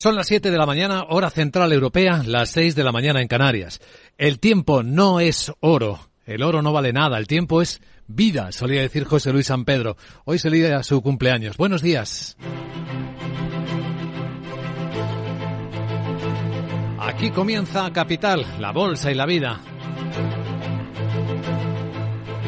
[0.00, 3.26] Son las 7 de la mañana, hora central europea, las 6 de la mañana en
[3.26, 3.80] Canarias.
[4.16, 5.98] El tiempo no es oro.
[6.24, 7.18] El oro no vale nada.
[7.18, 9.96] El tiempo es vida, solía decir José Luis San Pedro.
[10.24, 11.56] Hoy se a su cumpleaños.
[11.56, 12.36] Buenos días.
[17.00, 19.60] Aquí comienza Capital, la bolsa y la vida.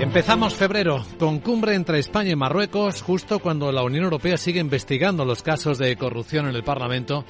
[0.01, 5.27] Empezamos febrero con cumbre entre España y Marruecos, justo cuando la Unión Europea sigue investigando
[5.27, 7.27] los casos de corrupción en el Parlamento,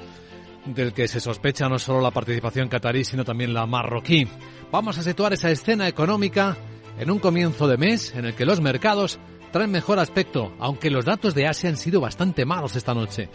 [0.66, 4.28] del que se sospecha no solo la participación catarí, sino también la marroquí.
[4.70, 6.56] Vamos a situar esa escena económica
[6.96, 9.18] en un comienzo de mes en el que los mercados
[9.50, 13.28] traen mejor aspecto, aunque los datos de Asia han sido bastante malos esta noche.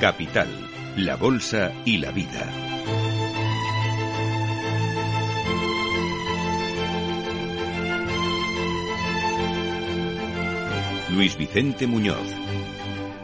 [0.00, 0.48] Capital,
[0.96, 2.50] la Bolsa y la Vida.
[11.10, 12.16] Luis Vicente Muñoz.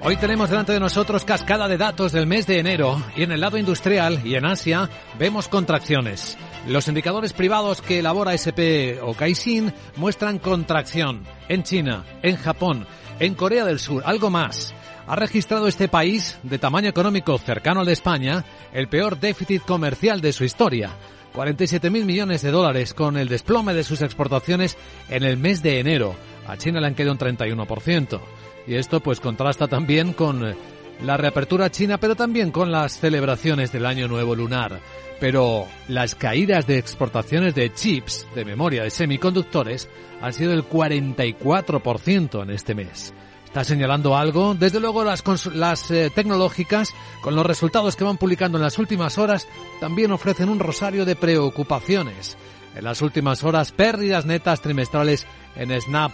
[0.02, 3.40] Hoy tenemos delante de nosotros cascada de datos del mes de enero y en el
[3.40, 6.36] lado industrial y en Asia vemos contracciones.
[6.68, 12.86] Los indicadores privados que elabora SP o Caixin muestran contracción en China, en Japón,
[13.18, 14.74] en Corea del Sur, algo más
[15.06, 20.20] ha registrado este país, de tamaño económico cercano al de España, el peor déficit comercial
[20.20, 20.90] de su historia.
[21.34, 24.76] 47.000 millones de dólares con el desplome de sus exportaciones
[25.08, 26.16] en el mes de enero.
[26.48, 28.20] A China le han quedado un 31%.
[28.66, 30.56] Y esto pues contrasta también con
[31.02, 34.80] la reapertura china, pero también con las celebraciones del Año Nuevo Lunar.
[35.20, 39.88] Pero las caídas de exportaciones de chips, de memoria de semiconductores,
[40.20, 43.14] han sido el 44% en este mes
[43.56, 44.54] está señalando algo.
[44.54, 49.16] Desde luego las, las eh, tecnológicas, con los resultados que van publicando en las últimas
[49.16, 49.48] horas,
[49.80, 52.36] también ofrecen un rosario de preocupaciones.
[52.74, 56.12] En las últimas horas, pérdidas netas trimestrales en Snap.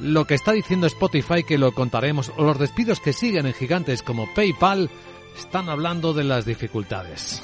[0.00, 4.04] Lo que está diciendo Spotify, que lo contaremos, o los despidos que siguen en gigantes
[4.04, 4.88] como PayPal,
[5.36, 7.42] están hablando de las dificultades.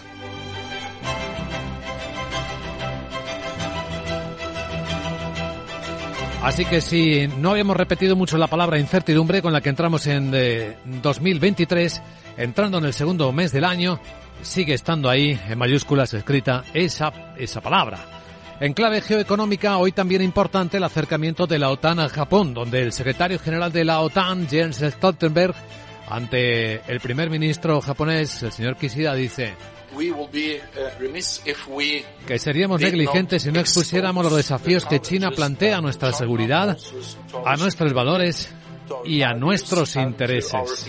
[6.42, 10.32] Así que si no habíamos repetido mucho la palabra incertidumbre con la que entramos en
[11.00, 12.02] 2023, eh,
[12.36, 14.00] entrando en el segundo mes del año,
[14.42, 17.98] sigue estando ahí en mayúsculas escrita esa, esa palabra.
[18.58, 22.92] En clave geoeconómica, hoy también importante el acercamiento de la OTAN a Japón, donde el
[22.92, 25.54] secretario general de la OTAN, Jens Stoltenberg,
[26.08, 29.54] ante el primer ministro japonés, el señor Kishida, dice,
[32.26, 36.76] que seríamos negligentes si no expusiéramos los desafíos que China plantea a nuestra seguridad,
[37.44, 38.52] a nuestros valores
[39.04, 40.86] y a nuestros intereses.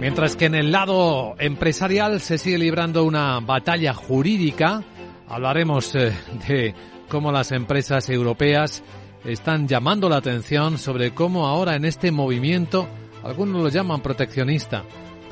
[0.00, 4.82] Mientras que en el lado empresarial se sigue librando una batalla jurídica,
[5.28, 6.12] hablaremos eh,
[6.48, 6.74] de
[7.08, 8.82] cómo las empresas europeas
[9.24, 12.88] están llamando la atención sobre cómo ahora en este movimiento,
[13.22, 14.82] algunos lo llaman proteccionista,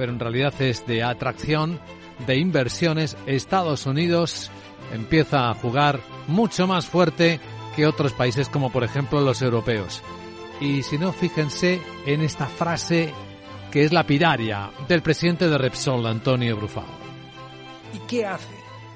[0.00, 1.78] pero en realidad es de atracción,
[2.27, 3.19] de inversiones.
[3.27, 4.50] Estados Unidos
[4.94, 7.38] empieza a jugar mucho más fuerte
[7.77, 10.03] que otros países como por ejemplo los europeos.
[10.59, 13.12] Y si no, fíjense en esta frase
[13.71, 16.87] que es lapidaria del presidente de Repsol, Antonio Brufao.
[17.93, 18.55] ¿Y qué hace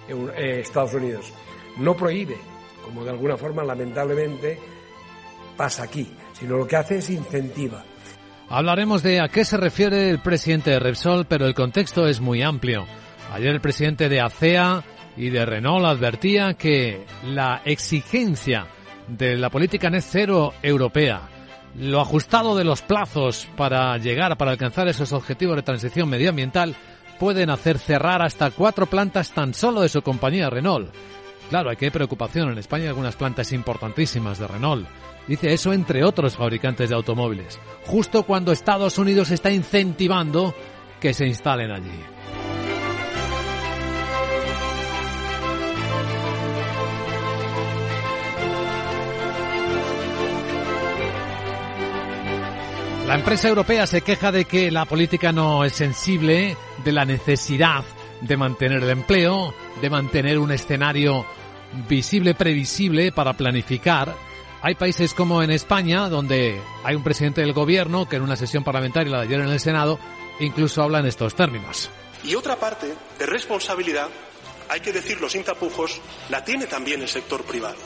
[0.09, 1.35] eh, Estados Unidos?
[1.77, 2.39] No prohíbe,
[2.83, 4.59] como de alguna forma lamentablemente
[5.55, 7.85] pasa aquí, sino lo que hace es incentiva.
[8.49, 12.43] Hablaremos de a qué se refiere el presidente de Repsol, pero el contexto es muy
[12.43, 12.87] amplio.
[13.32, 14.84] Ayer el presidente de ACEA
[15.16, 18.66] y de Renault advertía que la exigencia
[19.09, 21.22] de la política net cero europea,
[21.77, 26.76] lo ajustado de los plazos para llegar, para alcanzar esos objetivos de transición medioambiental,
[27.19, 30.93] pueden hacer cerrar hasta cuatro plantas tan solo de su compañía Renault.
[31.50, 32.50] Claro, hay preocupación.
[32.50, 34.88] En España hay algunas plantas importantísimas de Renault.
[35.27, 40.55] Dice eso entre otros fabricantes de automóviles, justo cuando Estados Unidos está incentivando
[41.00, 42.15] que se instalen allí.
[53.06, 57.85] La empresa europea se queja de que la política no es sensible de la necesidad
[58.23, 61.25] de mantener el empleo, de mantener un escenario
[61.88, 64.15] visible, previsible para planificar.
[64.62, 68.65] Hay países como en España, donde hay un presidente del gobierno que en una sesión
[68.65, 69.99] parlamentaria, la de ayer en el Senado,
[70.41, 71.91] incluso habla en estos términos.
[72.23, 74.09] Y otra parte de responsabilidad,
[74.69, 76.00] hay que decirlo sin tapujos,
[76.31, 77.76] la tiene también el sector privado.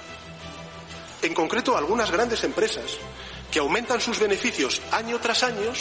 [1.23, 2.99] En concreto, algunas grandes empresas
[3.51, 5.73] que aumentan sus beneficios año tras año,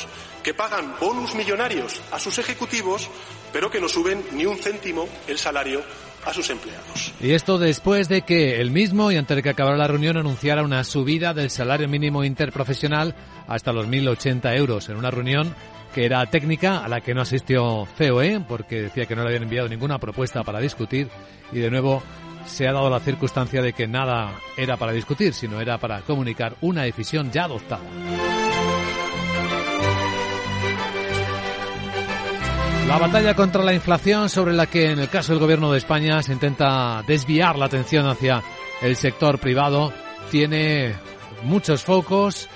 [0.41, 3.09] que pagan bonus millonarios a sus ejecutivos,
[3.51, 5.81] pero que no suben ni un céntimo el salario
[6.25, 7.13] a sus empleados.
[7.21, 10.63] Y esto después de que el mismo, y antes de que acabara la reunión, anunciara
[10.63, 13.15] una subida del salario mínimo interprofesional
[13.47, 15.55] hasta los 1.080 euros en una reunión
[15.93, 19.43] que era técnica a la que no asistió COE porque decía que no le habían
[19.43, 21.09] enviado ninguna propuesta para discutir
[21.51, 22.03] y de nuevo
[22.45, 26.55] se ha dado la circunstancia de que nada era para discutir, sino era para comunicar
[26.61, 27.83] una decisión ya adoptada.
[32.87, 36.23] La batalla contra la inflación sobre la que en el caso del gobierno de España
[36.23, 38.41] se intenta desviar la atención hacia
[38.81, 39.91] el sector privado
[40.31, 40.95] tiene
[41.43, 42.47] muchos focos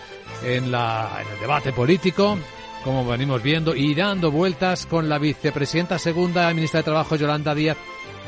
[0.43, 2.37] en, la, el debate político,
[2.83, 7.77] como venimos viendo, y dando vueltas con la vicepresidenta segunda, ministra de Trabajo, Yolanda Díaz,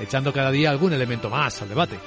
[0.01, 1.97] echando cada día algún elemento más al debate.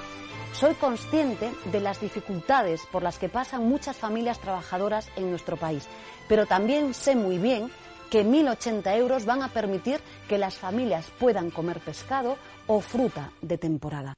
[0.52, 5.88] Soy consciente de las dificultades por las que pasan muchas familias trabajadoras en nuestro país,
[6.28, 7.70] pero también sé muy bien
[8.10, 12.36] que 1.080 euros van a permitir que las familias puedan comer pescado
[12.66, 14.14] o fruta de temporada.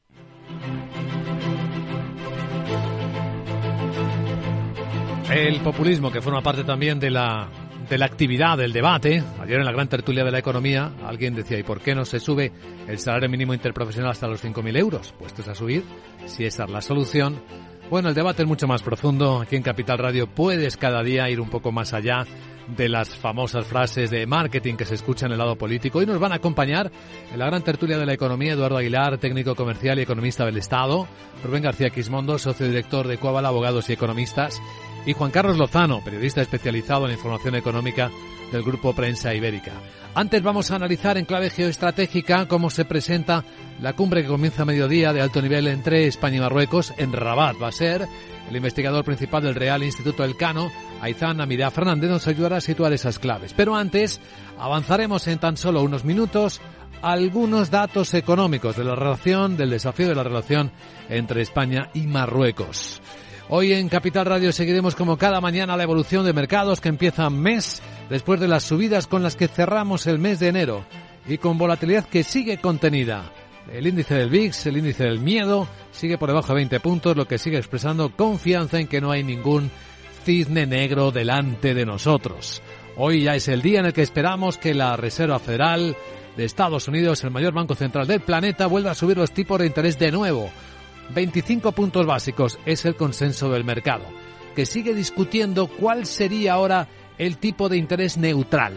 [5.30, 7.48] El populismo, que forma parte también de la,
[7.88, 9.22] de la actividad, del debate.
[9.40, 12.18] Ayer en la gran tertulia de la economía, alguien decía, ¿y por qué no se
[12.18, 12.50] sube
[12.86, 15.12] el salario mínimo interprofesional hasta los 5.000 euros?
[15.18, 15.84] Puestos a subir,
[16.26, 17.40] si esa es la solución.
[17.90, 19.40] Bueno, el debate es mucho más profundo.
[19.40, 22.26] Aquí en Capital Radio puedes cada día ir un poco más allá
[22.76, 26.02] de las famosas frases de marketing que se escuchan en el lado político.
[26.02, 26.90] Y nos van a acompañar
[27.32, 31.06] en la gran tertulia de la economía Eduardo Aguilar, técnico comercial y economista del Estado,
[31.44, 34.60] Rubén García Quismondo, socio director de Coabal Abogados y Economistas,
[35.08, 38.10] y Juan Carlos Lozano, periodista especializado en información económica
[38.52, 39.72] del Grupo Prensa Ibérica.
[40.14, 43.42] Antes vamos a analizar en clave geoestratégica cómo se presenta
[43.80, 47.56] la cumbre que comienza a mediodía de alto nivel entre España y Marruecos en Rabat.
[47.62, 48.06] Va a ser
[48.50, 50.70] el investigador principal del Real Instituto Elcano,
[51.00, 53.54] Aizán Amidá Fernández, nos ayudará a situar esas claves.
[53.54, 54.20] Pero antes,
[54.58, 56.60] avanzaremos en tan solo unos minutos
[57.00, 60.70] algunos datos económicos de la relación, del desafío de la relación
[61.08, 63.00] entre España y Marruecos.
[63.50, 67.80] Hoy en Capital Radio seguiremos como cada mañana la evolución de mercados que empieza mes
[68.10, 70.84] después de las subidas con las que cerramos el mes de enero
[71.26, 73.32] y con volatilidad que sigue contenida.
[73.72, 77.26] El índice del VIX, el índice del miedo, sigue por debajo de 20 puntos, lo
[77.26, 79.70] que sigue expresando confianza en que no hay ningún
[80.24, 82.60] cisne negro delante de nosotros.
[82.98, 85.96] Hoy ya es el día en el que esperamos que la Reserva Federal
[86.36, 89.66] de Estados Unidos, el mayor banco central del planeta, vuelva a subir los tipos de
[89.66, 90.50] interés de nuevo
[91.14, 94.04] 25 puntos básicos es el consenso del mercado,
[94.54, 96.88] que sigue discutiendo cuál sería ahora
[97.18, 98.74] el tipo de interés neutral,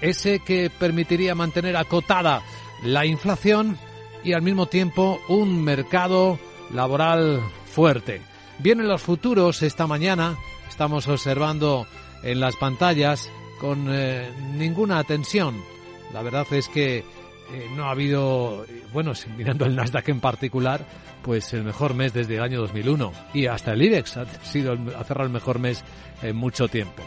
[0.00, 2.42] ese que permitiría mantener acotada
[2.84, 3.78] la inflación
[4.24, 6.38] y al mismo tiempo un mercado
[6.72, 8.20] laboral fuerte.
[8.58, 10.36] Vienen los futuros esta mañana,
[10.68, 11.86] estamos observando
[12.22, 13.30] en las pantallas
[13.60, 15.62] con eh, ninguna tensión.
[16.12, 17.04] La verdad es que
[17.52, 20.84] eh, no ha habido, bueno, mirando el Nasdaq en particular,
[21.22, 25.04] pues el mejor mes desde el año 2001 y hasta el IBEX ha sido ha
[25.04, 25.84] cerrado el mejor mes
[26.22, 27.02] en mucho tiempo.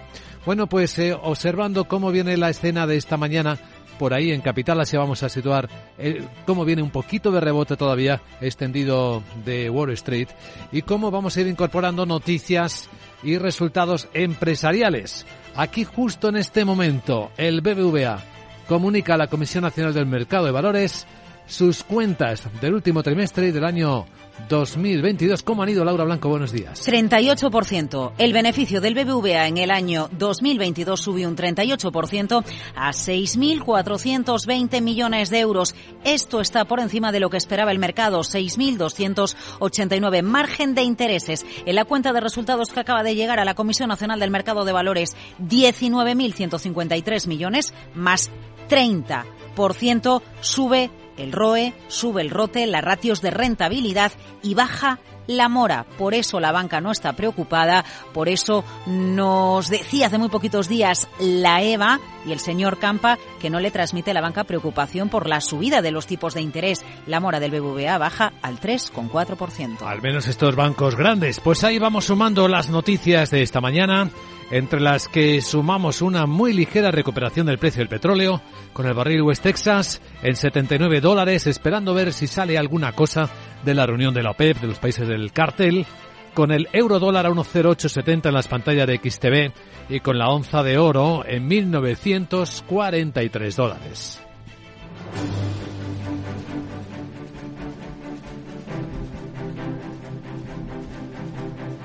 [0.46, 3.58] Bueno, pues eh, observando cómo viene la escena de esta mañana,
[3.98, 7.78] por ahí en Capital Asia vamos a situar eh, cómo viene un poquito de rebote
[7.78, 10.28] todavía extendido de Wall Street
[10.72, 12.90] y cómo vamos a ir incorporando noticias
[13.24, 15.26] y resultados empresariales.
[15.56, 18.22] Aquí justo en este momento el BBVA
[18.68, 21.08] comunica a la Comisión Nacional del Mercado de Valores
[21.48, 24.06] sus cuentas del último trimestre del año
[24.50, 25.44] 2022.
[25.44, 26.30] ¿Cómo han ido, Laura Blanco?
[26.30, 26.88] Buenos días.
[26.88, 28.14] 38%.
[28.18, 32.44] El beneficio del BBVA en el año 2022 subió un 38%
[32.76, 35.76] a 6.420 millones de euros.
[36.04, 40.22] Esto está por encima de lo que esperaba el mercado, 6.289.
[40.22, 43.90] Margen de intereses en la cuenta de resultados que acaba de llegar a la Comisión
[43.90, 48.32] Nacional del Mercado de Valores, 19.153 millones más
[48.68, 54.12] 30% sube el ROE, sube el ROTE, las ratios de rentabilidad
[54.44, 55.86] y baja la mora.
[55.98, 61.08] Por eso la banca no está preocupada, por eso nos decía hace muy poquitos días
[61.20, 65.28] la EVA y el señor Campa que no le transmite a la banca preocupación por
[65.28, 66.84] la subida de los tipos de interés.
[67.08, 69.82] La mora del BBVA baja al 3,4%.
[69.82, 71.40] Al menos estos bancos grandes.
[71.40, 74.10] Pues ahí vamos sumando las noticias de esta mañana
[74.56, 78.40] entre las que sumamos una muy ligera recuperación del precio del petróleo,
[78.72, 83.30] con el barril West Texas en 79 dólares, esperando ver si sale alguna cosa
[83.66, 85.86] de la reunión de la OPEP, de los países del cartel,
[86.34, 89.52] con el euro dólar a 1,0870 en las pantallas de XTV
[89.90, 94.22] y con la onza de oro en 1.943 dólares.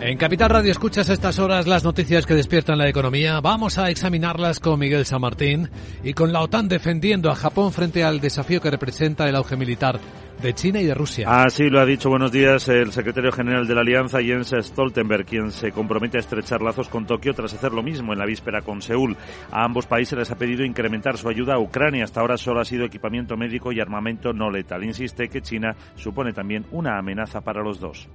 [0.02, 3.38] En Capital Radio escuchas a estas horas las noticias que despiertan la economía.
[3.42, 5.68] Vamos a examinarlas con Miguel San Martín
[6.02, 10.00] y con la OTAN defendiendo a Japón frente al desafío que representa el auge militar
[10.40, 11.28] de China y de Rusia.
[11.28, 15.52] Así lo ha dicho buenos días el secretario general de la Alianza, Jens Stoltenberg, quien
[15.52, 18.80] se compromete a estrechar lazos con Tokio tras hacer lo mismo en la víspera con
[18.80, 19.18] Seúl.
[19.50, 22.04] A ambos países les ha pedido incrementar su ayuda a Ucrania.
[22.04, 24.82] Hasta ahora solo ha sido equipamiento médico y armamento no letal.
[24.82, 28.08] Insiste que China supone también una amenaza para los dos.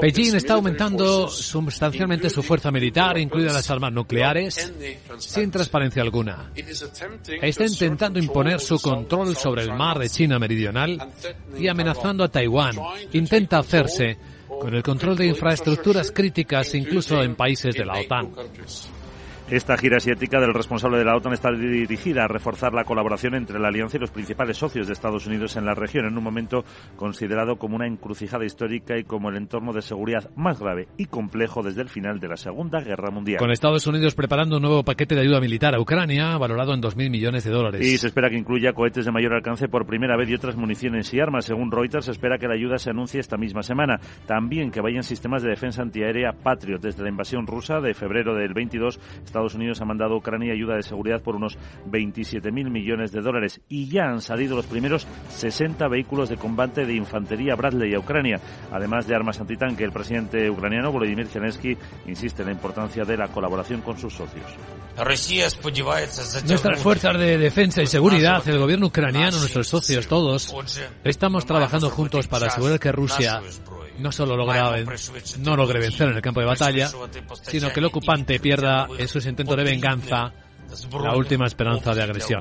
[0.00, 4.72] Beijing está aumentando sustancialmente su fuerza militar, incluidas las armas nucleares,
[5.18, 6.50] sin transparencia alguna.
[7.42, 11.12] Está intentando imponer su control sobre el mar de China Meridional
[11.58, 12.76] y amenazando a Taiwán.
[13.12, 14.16] Intenta hacerse
[14.48, 18.32] con el control de infraestructuras críticas incluso en países de la OTAN.
[19.50, 23.58] Esta gira asiática del responsable de la OTAN está dirigida a reforzar la colaboración entre
[23.58, 26.66] la alianza y los principales socios de Estados Unidos en la región, en un momento
[26.96, 31.62] considerado como una encrucijada histórica y como el entorno de seguridad más grave y complejo
[31.62, 33.38] desde el final de la Segunda Guerra Mundial.
[33.38, 37.08] Con Estados Unidos preparando un nuevo paquete de ayuda militar a Ucrania, valorado en 2.000
[37.08, 37.86] millones de dólares.
[37.86, 41.14] Y se espera que incluya cohetes de mayor alcance por primera vez y otras municiones
[41.14, 41.46] y armas.
[41.46, 43.98] Según Reuters, se espera que la ayuda se anuncie esta misma semana.
[44.26, 46.82] También que vayan sistemas de defensa antiaérea Patriot.
[46.82, 50.76] Desde la invasión rusa de febrero del 22, Estados Unidos ha mandado a Ucrania ayuda
[50.76, 51.58] de seguridad por unos
[51.90, 53.60] 27.000 millones de dólares.
[53.68, 58.40] Y ya han salido los primeros 60 vehículos de combate de infantería Bradley a Ucrania,
[58.72, 59.84] además de armas antitanque.
[59.84, 61.76] El presidente ucraniano Volodymyr Zelensky
[62.06, 64.46] insiste en la importancia de la colaboración con sus socios.
[66.46, 70.54] Nuestras fuerzas de defensa y seguridad, el gobierno ucraniano, nuestros socios, todos,
[71.04, 73.40] estamos trabajando juntos para asegurar que Rusia
[73.98, 74.76] no solo logra,
[75.40, 76.90] no logre vencer en el campo de batalla,
[77.42, 80.32] sino que el ocupante pierda en sus intentos de venganza
[81.02, 82.40] la última esperanza de agresión.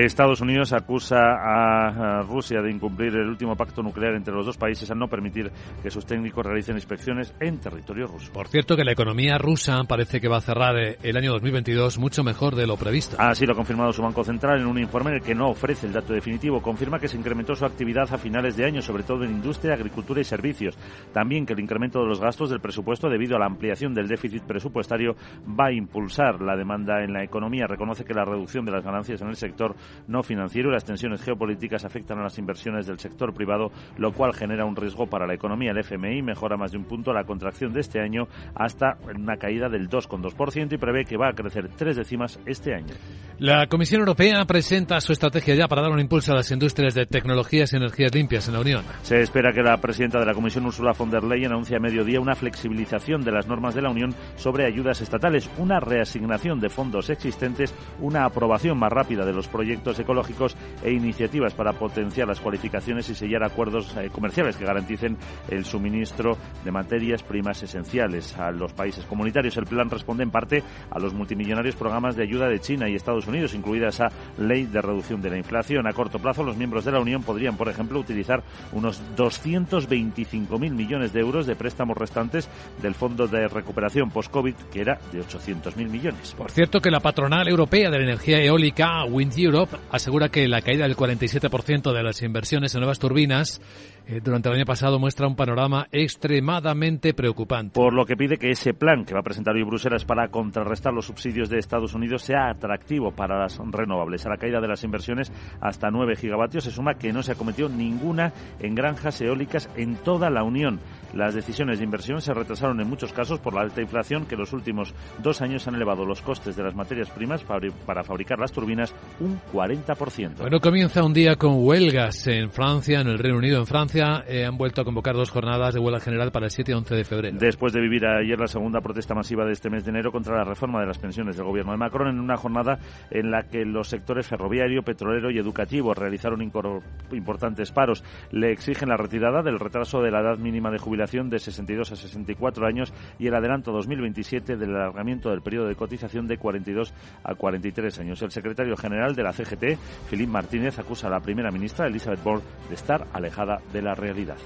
[0.00, 4.90] Estados Unidos acusa a Rusia de incumplir el último pacto nuclear entre los dos países
[4.90, 8.32] al no permitir que sus técnicos realicen inspecciones en territorio ruso.
[8.32, 11.98] Por cierto, que la economía rusa parece que va a cerrar eh, el año 2022
[11.98, 13.16] mucho mejor de lo previsto.
[13.18, 15.86] Así lo ha confirmado su Banco Central en un informe en el que no ofrece
[15.86, 16.62] el dato definitivo.
[16.62, 20.22] Confirma que se incrementó su actividad a finales de año, sobre todo en industria, agricultura
[20.22, 20.78] y servicios.
[21.12, 24.42] También que el incremento de los gastos del presupuesto debido a la ampliación del déficit
[24.44, 25.16] presupuestario
[25.48, 27.66] va a impulsar la demanda en la economía.
[27.66, 29.76] Reconoce que la reducción de las ganancias en el sector
[30.06, 34.34] no financiero y las tensiones geopolíticas afectan a las inversiones del sector privado, lo cual
[34.34, 35.72] genera un riesgo para la economía.
[35.72, 39.68] El FMI mejora más de un punto la contracción de este año hasta una caída
[39.68, 42.94] del 2,2% y prevé que va a crecer tres décimas este año.
[43.38, 47.06] La Comisión Europea presenta su estrategia ya para dar un impulso a las industrias de
[47.06, 48.84] tecnologías y energías limpias en la Unión.
[49.02, 52.20] Se espera que la presidenta de la Comisión, Ursula von der Leyen, anuncie a mediodía
[52.20, 57.10] una flexibilización de las normas de la Unión sobre ayudas estatales, una reasignación de fondos
[57.10, 63.08] existentes, una aprobación más rápida de los proyectos ecológicos e iniciativas para potenciar las cualificaciones
[63.08, 65.16] y sellar acuerdos eh, comerciales que garanticen
[65.48, 69.56] el suministro de materias primas esenciales a los países comunitarios.
[69.56, 73.26] El plan responde en parte a los multimillonarios programas de ayuda de China y Estados
[73.26, 75.86] Unidos, incluida esa ley de reducción de la inflación.
[75.86, 81.12] A corto plazo, los miembros de la Unión podrían, por ejemplo, utilizar unos 225.000 millones
[81.12, 82.48] de euros de préstamos restantes
[82.80, 86.34] del Fondo de Recuperación Post-COVID, que era de 800.000 millones.
[86.36, 90.62] Por cierto, que la patronal europea de la energía eólica, Wind Europe, asegura que la
[90.62, 93.60] caída del 47% de las inversiones en nuevas turbinas
[94.06, 97.74] eh, durante el año pasado muestra un panorama extremadamente preocupante.
[97.74, 100.92] Por lo que pide que ese plan que va a presentar hoy Bruselas para contrarrestar
[100.94, 104.24] los subsidios de Estados Unidos sea atractivo para las renovables.
[104.24, 105.30] A la caída de las inversiones
[105.60, 110.30] hasta 9 gigavatios se suma que no se acometió ninguna en granjas eólicas en toda
[110.30, 110.80] la Unión.
[111.12, 114.52] Las decisiones de inversión se retrasaron en muchos casos por la alta inflación que los
[114.54, 118.94] últimos dos años han elevado los costes de las materias primas para fabricar las turbinas
[119.20, 120.38] un 40%.
[120.38, 124.44] Bueno, comienza un día con huelgas en Francia, en el Reino Unido, en Francia eh,
[124.44, 127.04] han vuelto a convocar dos jornadas de huelga general para el 7 y 11 de
[127.04, 127.38] febrero.
[127.38, 130.44] Después de vivir ayer la segunda protesta masiva de este mes de enero contra la
[130.44, 132.78] reforma de las pensiones del gobierno de Macron, en una jornada
[133.10, 138.96] en la que los sectores ferroviario, petrolero y educativo realizaron importantes paros, le exigen la
[138.96, 143.26] retirada del retraso de la edad mínima de jubilación de 62 a 64 años y
[143.26, 146.92] el adelanto 2027 del alargamiento del periodo de cotización de 42
[147.24, 148.22] a 43 años.
[148.22, 152.42] El secretario general de la CGT, Philippe Martínez, acusa a la primera ministra, Elizabeth Borne,
[152.68, 154.36] de estar alejada de la realidad.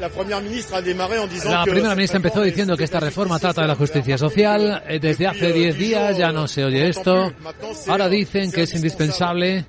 [0.00, 0.40] La primera
[1.94, 4.82] ministra empezó diciendo que esta reforma trata de la justicia social.
[4.88, 7.32] Eh, desde hace 10 días ya no se oye esto.
[7.86, 9.66] Ahora dicen que es indispensable.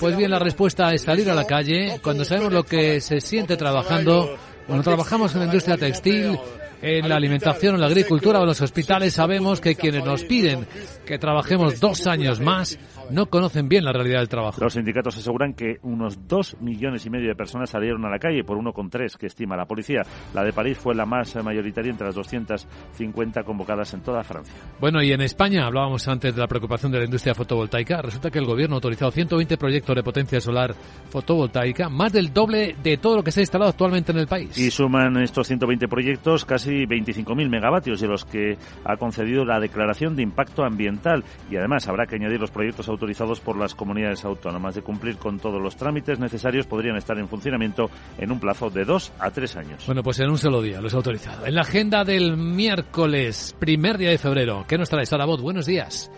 [0.00, 3.56] Pues bien, la respuesta es salir a la calle cuando sabemos lo que se siente
[3.56, 4.36] trabajando.
[4.66, 6.38] Cuando trabajamos en la industria textil,
[6.80, 10.66] en la alimentación, en la agricultura o en los hospitales, sabemos que quienes nos piden
[11.06, 12.78] que trabajemos dos años más
[13.10, 14.60] no conocen bien la realidad del trabajo.
[14.60, 18.44] Los sindicatos aseguran que unos dos millones y medio de personas salieron a la calle
[18.44, 20.02] por uno con tres que estima la policía.
[20.34, 24.54] La de París fue la más mayoritaria entre las 250 convocadas en toda Francia.
[24.80, 28.02] Bueno, y en España hablábamos antes de la preocupación de la industria fotovoltaica.
[28.02, 30.74] Resulta que el gobierno ha autorizado 120 proyectos de potencia solar
[31.08, 34.56] fotovoltaica, más del doble de todo lo que se ha instalado actualmente en el país.
[34.58, 40.16] Y suman estos 120 proyectos casi 25.000 megavatios de los que ha concedido la declaración
[40.16, 41.24] de impacto ambiental.
[41.50, 44.74] Y además habrá que añadir los proyectos autorizados por las comunidades autónomas.
[44.74, 48.84] De cumplir con todos los trámites necesarios, podrían estar en funcionamiento en un plazo de
[48.84, 49.84] dos a tres años.
[49.86, 51.46] Bueno, pues en un solo día los autorizado.
[51.46, 55.40] En la agenda del miércoles, primer día de febrero, ¿qué nos trae Sara Bot?
[55.40, 56.10] Buenos días.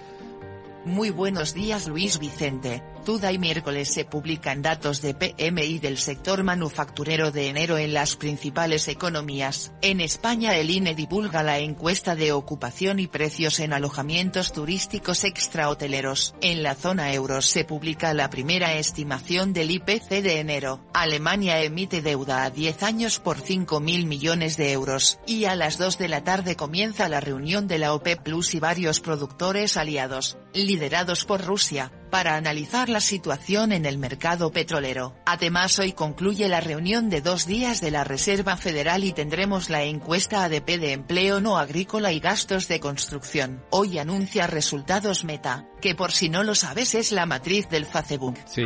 [0.85, 2.94] Muy buenos días Luis Vicente.
[3.07, 8.89] Y miércoles se publican datos de PMI del sector manufacturero de enero en las principales
[8.89, 9.73] economías.
[9.83, 16.35] En España el INE divulga la encuesta de ocupación y precios en alojamientos turísticos extrahoteleros.
[16.41, 20.81] En la zona euro se publica la primera estimación del IPC de enero.
[20.95, 25.21] Alemania emite deuda a 10 años por 5.000 millones de euros.
[25.27, 28.61] Y a las 2 de la tarde comienza la reunión de la OPEP Plus y
[28.61, 35.17] varios productores aliados liderados por Rusia, para analizar la situación en el mercado petrolero.
[35.27, 39.83] Además hoy concluye la reunión de dos días de la Reserva Federal y tendremos la
[39.83, 43.65] encuesta ADP de empleo no agrícola y gastos de construcción.
[43.71, 48.37] Hoy anuncia resultados Meta, que por si no lo sabes es la matriz del Facebook.
[48.47, 48.63] Sí.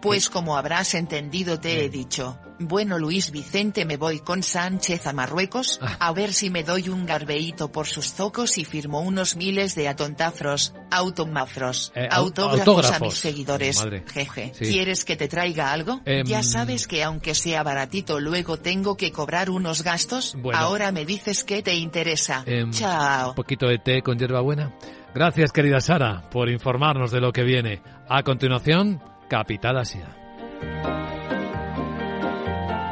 [0.00, 5.12] Pues como habrás entendido te he dicho, bueno Luis Vicente me voy con Sánchez a
[5.12, 9.74] Marruecos, a ver si me doy un garbeíto por sus zocos y firmo unos miles
[9.74, 13.78] de atontafros, automafros, Eh, au- autógrafos, a mis seguidores.
[13.78, 14.04] Madre.
[14.12, 14.64] Jeje, Sí.
[14.66, 16.00] ¿quieres que te traiga algo?
[16.04, 20.58] Em, Ya sabes que aunque sea baratito luego tengo que cobrar unos gastos, Bueno.
[20.58, 22.44] ahora me dices que te interesa.
[22.46, 23.30] Em, Chao.
[23.30, 24.72] Un poquito de té con hierbabuena.
[25.14, 27.82] Gracias, querida Sara, por informarnos de lo que viene.
[28.08, 30.16] A continuación, Capital Asia.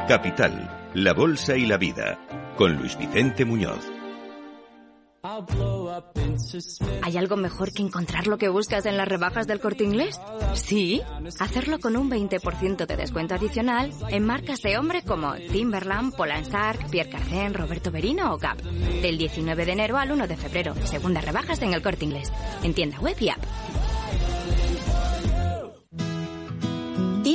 [0.09, 2.19] Capital, la Bolsa y la Vida,
[2.57, 3.85] con Luis Vicente Muñoz.
[7.03, 10.19] ¿Hay algo mejor que encontrar lo que buscas en las rebajas del corte inglés?
[10.55, 11.03] Sí,
[11.39, 17.11] hacerlo con un 20% de descuento adicional en marcas de hombre como Timberland, Polansark, Pierre
[17.11, 18.63] Cardin, Roberto Berino o Gap.
[18.63, 22.33] Del 19 de enero al 1 de febrero, segundas rebajas en el corte inglés.
[22.63, 23.45] En tienda web y app.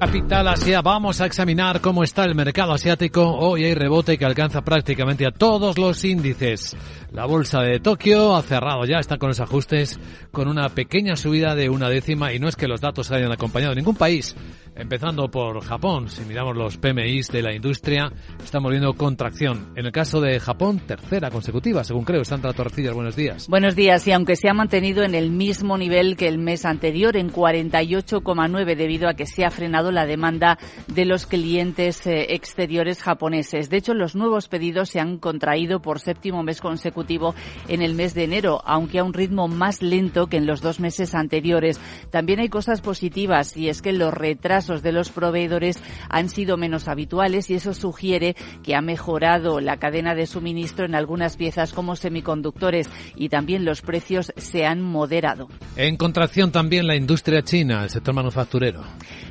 [0.00, 3.22] Capital Asia, vamos a examinar cómo está el mercado asiático.
[3.36, 6.74] Hoy hay rebote que alcanza prácticamente a todos los índices.
[7.12, 10.00] La bolsa de Tokio ha cerrado ya, está con los ajustes,
[10.32, 13.74] con una pequeña subida de una décima y no es que los datos hayan acompañado
[13.74, 14.34] ningún país.
[14.80, 18.10] Empezando por Japón, si miramos los PMIs de la industria,
[18.42, 19.74] estamos viendo contracción.
[19.76, 22.24] En el caso de Japón, tercera consecutiva, según creo.
[22.24, 23.46] Sandra Torrecillas, buenos días.
[23.46, 24.08] Buenos días.
[24.08, 28.74] Y aunque se ha mantenido en el mismo nivel que el mes anterior, en 48,9,
[28.74, 33.68] debido a que se ha frenado la demanda de los clientes eh, exteriores japoneses.
[33.68, 37.34] De hecho, los nuevos pedidos se han contraído por séptimo mes consecutivo
[37.68, 40.80] en el mes de enero, aunque a un ritmo más lento que en los dos
[40.80, 41.78] meses anteriores.
[42.10, 46.88] También hay cosas positivas y es que los retrasos de los proveedores han sido menos
[46.88, 51.96] habituales y eso sugiere que ha mejorado la cadena de suministro en algunas piezas como
[51.96, 55.48] semiconductores y también los precios se han moderado.
[55.76, 58.82] En contracción también la industria china, el sector manufacturero.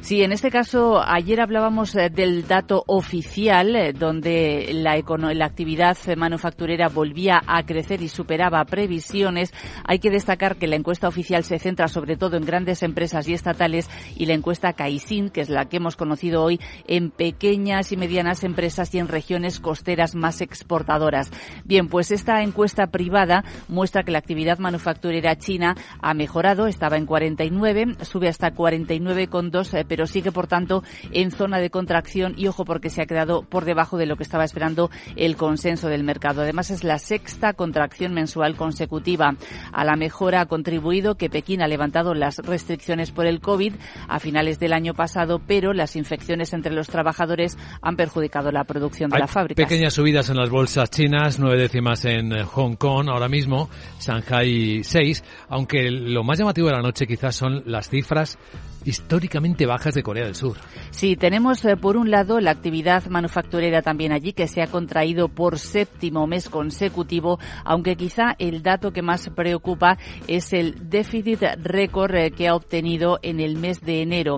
[0.01, 4.95] Sí, en este caso, ayer hablábamos eh, del dato oficial, eh, donde la,
[5.33, 9.53] la actividad manufacturera volvía a crecer y superaba previsiones.
[9.85, 13.33] Hay que destacar que la encuesta oficial se centra sobre todo en grandes empresas y
[13.33, 17.97] estatales y la encuesta Caixin, que es la que hemos conocido hoy, en pequeñas y
[17.97, 21.31] medianas empresas y en regiones costeras más exportadoras.
[21.65, 27.05] Bien, pues esta encuesta privada muestra que la actividad manufacturera china ha mejorado, estaba en
[27.05, 32.65] 49, sube hasta 49,2, eh, pero sigue por tanto en zona de contracción y ojo
[32.65, 36.41] porque se ha quedado por debajo de lo que estaba esperando el consenso del mercado.
[36.41, 39.35] Además es la sexta contracción mensual consecutiva.
[39.71, 43.73] A la mejora ha contribuido que Pekín ha levantado las restricciones por el COVID
[44.07, 48.63] a finales del año pasado pasado, pero las infecciones entre los trabajadores han perjudicado la
[48.63, 49.63] producción de Hay la fábrica.
[49.63, 53.69] Pequeñas subidas en las bolsas chinas, nueve décimas en Hong Kong ahora mismo,
[53.99, 58.37] Shanghai 6, aunque lo más llamativo de la noche quizás son las cifras
[58.85, 60.57] históricamente bajas de Corea del Sur.
[60.91, 65.27] Sí, tenemos eh, por un lado la actividad manufacturera también allí que se ha contraído
[65.29, 72.15] por séptimo mes consecutivo, aunque quizá el dato que más preocupa es el déficit récord
[72.15, 74.37] eh, que ha obtenido en el mes de enero.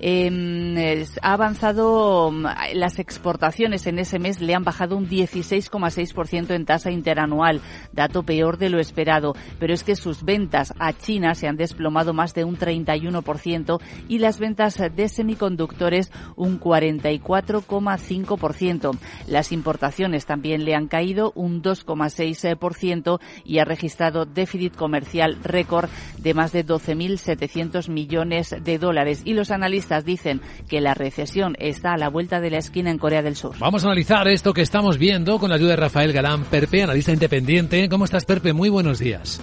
[0.00, 6.64] Es- ha avanzado mm, las exportaciones en ese mes le han bajado un 16,6% en
[6.64, 7.60] tasa interanual,
[7.92, 12.12] dato peor de lo esperado, pero es que sus ventas a China se han desplomado
[12.14, 18.98] más de un 31% y las ventas de semiconductores un 44,5%.
[19.26, 25.88] Las importaciones también le han caído un 2,6% y ha registrado déficit comercial récord
[26.18, 29.22] de más de 12.700 millones de dólares.
[29.24, 32.98] Y los analistas dicen que la recesión está a la vuelta de la esquina en
[32.98, 33.56] Corea del Sur.
[33.58, 37.12] Vamos a analizar esto que estamos viendo con la ayuda de Rafael Galán Perpe, analista
[37.12, 37.88] independiente.
[37.88, 38.52] ¿Cómo estás, Perpe?
[38.52, 39.40] Muy buenos días.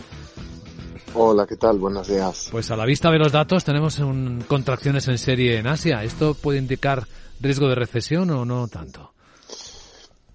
[1.19, 1.80] Hola, ¿qué tal?
[1.80, 2.49] Buenos días.
[2.51, 6.03] Pues a la vista de los datos tenemos un- contracciones en serie en Asia.
[6.03, 7.08] ¿Esto puede indicar
[7.39, 9.13] riesgo de recesión o no tanto?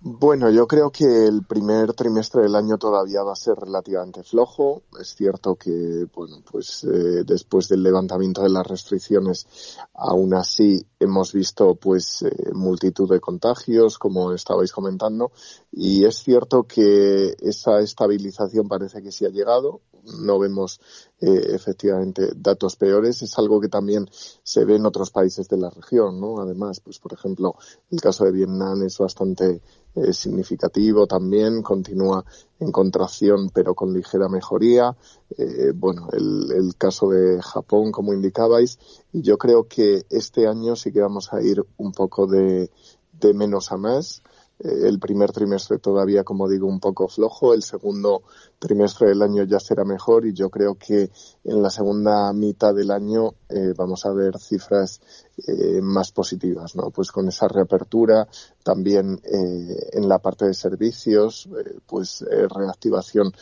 [0.01, 4.83] Bueno, yo creo que el primer trimestre del año todavía va a ser relativamente flojo.
[5.01, 9.47] Es cierto que, bueno, pues eh, después del levantamiento de las restricciones,
[9.95, 15.31] aún así hemos visto pues eh, multitud de contagios, como estabais comentando,
[15.71, 19.83] y es cierto que esa estabilización parece que sí ha llegado.
[20.25, 20.81] No vemos
[21.21, 23.23] eh, efectivamente datos peores.
[23.23, 24.09] Es algo que también
[24.43, 26.41] se ve en otros países de la región, ¿no?
[26.41, 27.55] Además, pues por ejemplo,
[27.91, 29.61] el caso de Vietnam es bastante
[29.95, 32.25] eh, significativo también, continúa
[32.59, 34.97] en contracción pero con ligera mejoría.
[35.37, 38.79] Eh, bueno, el, el caso de Japón, como indicabais,
[39.13, 42.71] y yo creo que este año sí que vamos a ir un poco de,
[43.13, 44.23] de menos a más.
[44.63, 47.53] El primer trimestre todavía, como digo, un poco flojo.
[47.53, 48.23] El segundo
[48.59, 51.11] trimestre del año ya será mejor y yo creo que
[51.45, 55.01] en la segunda mitad del año eh, vamos a ver cifras
[55.49, 56.91] eh, más positivas, ¿no?
[56.91, 58.29] Pues con esa reapertura,
[58.63, 63.33] también eh, en la parte de servicios, eh, pues eh, reactivación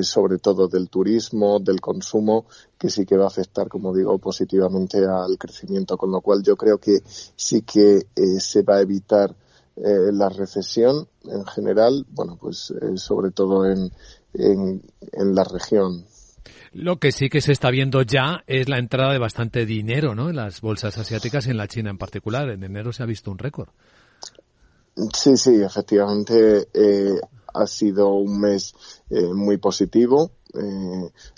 [0.00, 2.46] sobre todo del turismo, del consumo,
[2.78, 6.56] que sí que va a afectar, como digo, positivamente al crecimiento, con lo cual yo
[6.56, 8.06] creo que sí que
[8.38, 9.34] se va a evitar
[9.76, 13.92] eh, la recesión en general, bueno, pues eh, sobre todo en,
[14.34, 16.06] en, en la región.
[16.72, 20.28] Lo que sí que se está viendo ya es la entrada de bastante dinero ¿no?
[20.30, 22.50] en las bolsas asiáticas y en la China en particular.
[22.50, 23.68] En enero se ha visto un récord.
[25.12, 27.20] Sí, sí, efectivamente eh,
[27.52, 28.74] ha sido un mes
[29.10, 30.30] eh, muy positivo.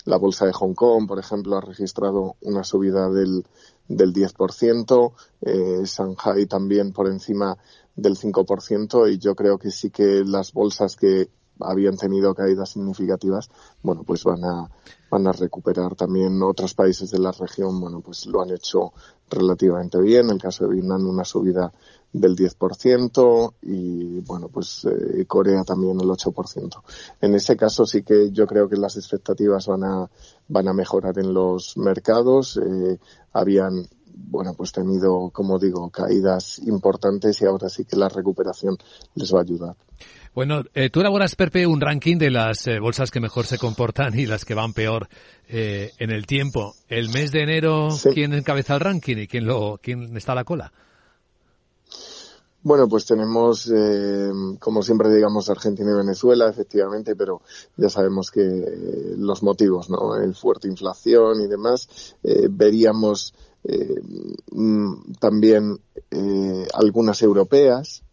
[0.05, 3.43] La bolsa de Hong Kong, por ejemplo, ha registrado una subida del,
[3.89, 7.57] del 10%, eh, Shanghai también por encima
[7.95, 13.49] del 5% y yo creo que sí que las bolsas que habían tenido caídas significativas,
[13.81, 14.69] bueno, pues van a,
[15.09, 18.93] van a recuperar también otros países de la región, bueno, pues lo han hecho
[19.29, 20.25] relativamente bien.
[20.25, 21.71] En el caso de Vietnam, una subida
[22.11, 26.81] del 10% y, bueno, pues eh, Corea también el 8%.
[27.21, 30.09] En ese caso sí que yo creo que las expectativas van a,
[30.47, 32.57] van a mejorar en los mercados.
[32.57, 32.99] Eh,
[33.33, 33.87] habían
[34.27, 38.77] bueno, pues tenido, como digo, caídas importantes y ahora sí que la recuperación
[39.15, 39.75] les va a ayudar.
[40.39, 44.17] Bueno, eh, tú elaboras, Perpe, un ranking de las eh, bolsas que mejor se comportan
[44.17, 45.09] y las que van peor
[45.49, 46.75] eh, en el tiempo.
[46.87, 48.11] El mes de enero, sí.
[48.13, 50.71] ¿quién encabeza el ranking y quién, lo, quién está a la cola?
[52.63, 57.41] Bueno, pues tenemos, eh, como siempre digamos, Argentina y Venezuela, efectivamente, pero
[57.75, 60.15] ya sabemos que eh, los motivos, ¿no?
[60.15, 63.33] El fuerte inflación y demás, eh, veríamos
[63.65, 64.01] eh,
[65.19, 68.03] también eh, algunas europeas,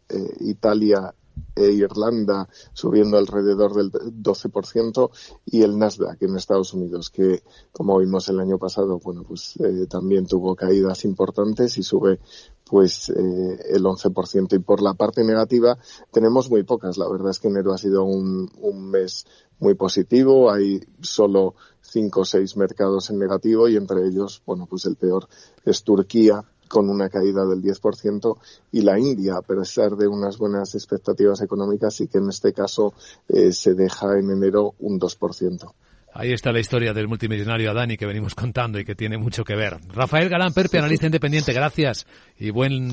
[0.40, 1.14] Italia
[1.54, 5.10] e Irlanda subiendo alrededor del 12%
[5.46, 9.86] y el Nasdaq en Estados Unidos que como vimos el año pasado bueno pues eh,
[9.88, 12.20] también tuvo caídas importantes y sube
[12.68, 15.78] pues eh, el 11% y por la parte negativa
[16.10, 16.98] tenemos muy pocas.
[16.98, 19.24] La verdad es que enero ha sido un, un mes
[19.60, 20.50] muy positivo.
[20.50, 25.28] Hay solo cinco o seis mercados en negativo y entre ellos bueno pues el peor
[25.64, 28.36] es Turquía con una caída del 10%
[28.72, 32.94] y la India, a pesar de unas buenas expectativas económicas, y que en este caso
[33.28, 35.72] eh, se deja en enero un 2%.
[36.18, 39.54] Ahí está la historia del multimillonario Adani que venimos contando y que tiene mucho que
[39.54, 39.76] ver.
[39.92, 42.06] Rafael Galán Perpe, analista independiente, gracias
[42.38, 42.90] y buen,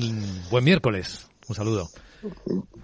[0.50, 1.26] buen miércoles.
[1.48, 1.88] Un saludo.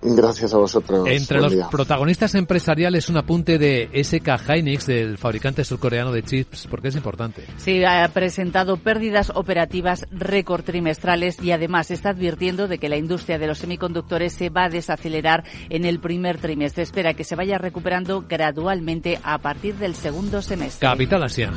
[0.02, 1.06] Gracias a vosotros.
[1.08, 6.88] Entre los protagonistas empresariales, un apunte de SK Hynix, del fabricante surcoreano de chips, porque
[6.88, 7.44] es importante.
[7.56, 13.38] Sí, ha presentado pérdidas operativas récord trimestrales y además está advirtiendo de que la industria
[13.38, 16.82] de los semiconductores se va a desacelerar en el primer trimestre.
[16.82, 20.86] Espera que se vaya recuperando gradualmente a partir del segundo semestre.
[20.86, 21.52] Capital Asia.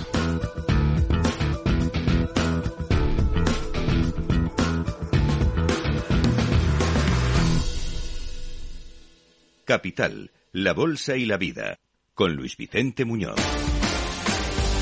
[9.73, 11.79] Capital, la Bolsa y la Vida,
[12.13, 13.39] con Luis Vicente Muñoz.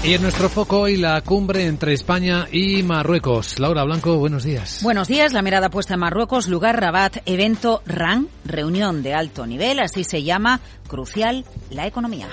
[0.03, 3.57] Y en nuestro foco hoy la cumbre entre España y Marruecos.
[3.57, 4.81] Laura Blanco, buenos días.
[4.83, 9.79] Buenos días, la mirada puesta en Marruecos, lugar Rabat, evento RAN, reunión de alto nivel,
[9.79, 12.27] así se llama, crucial la economía.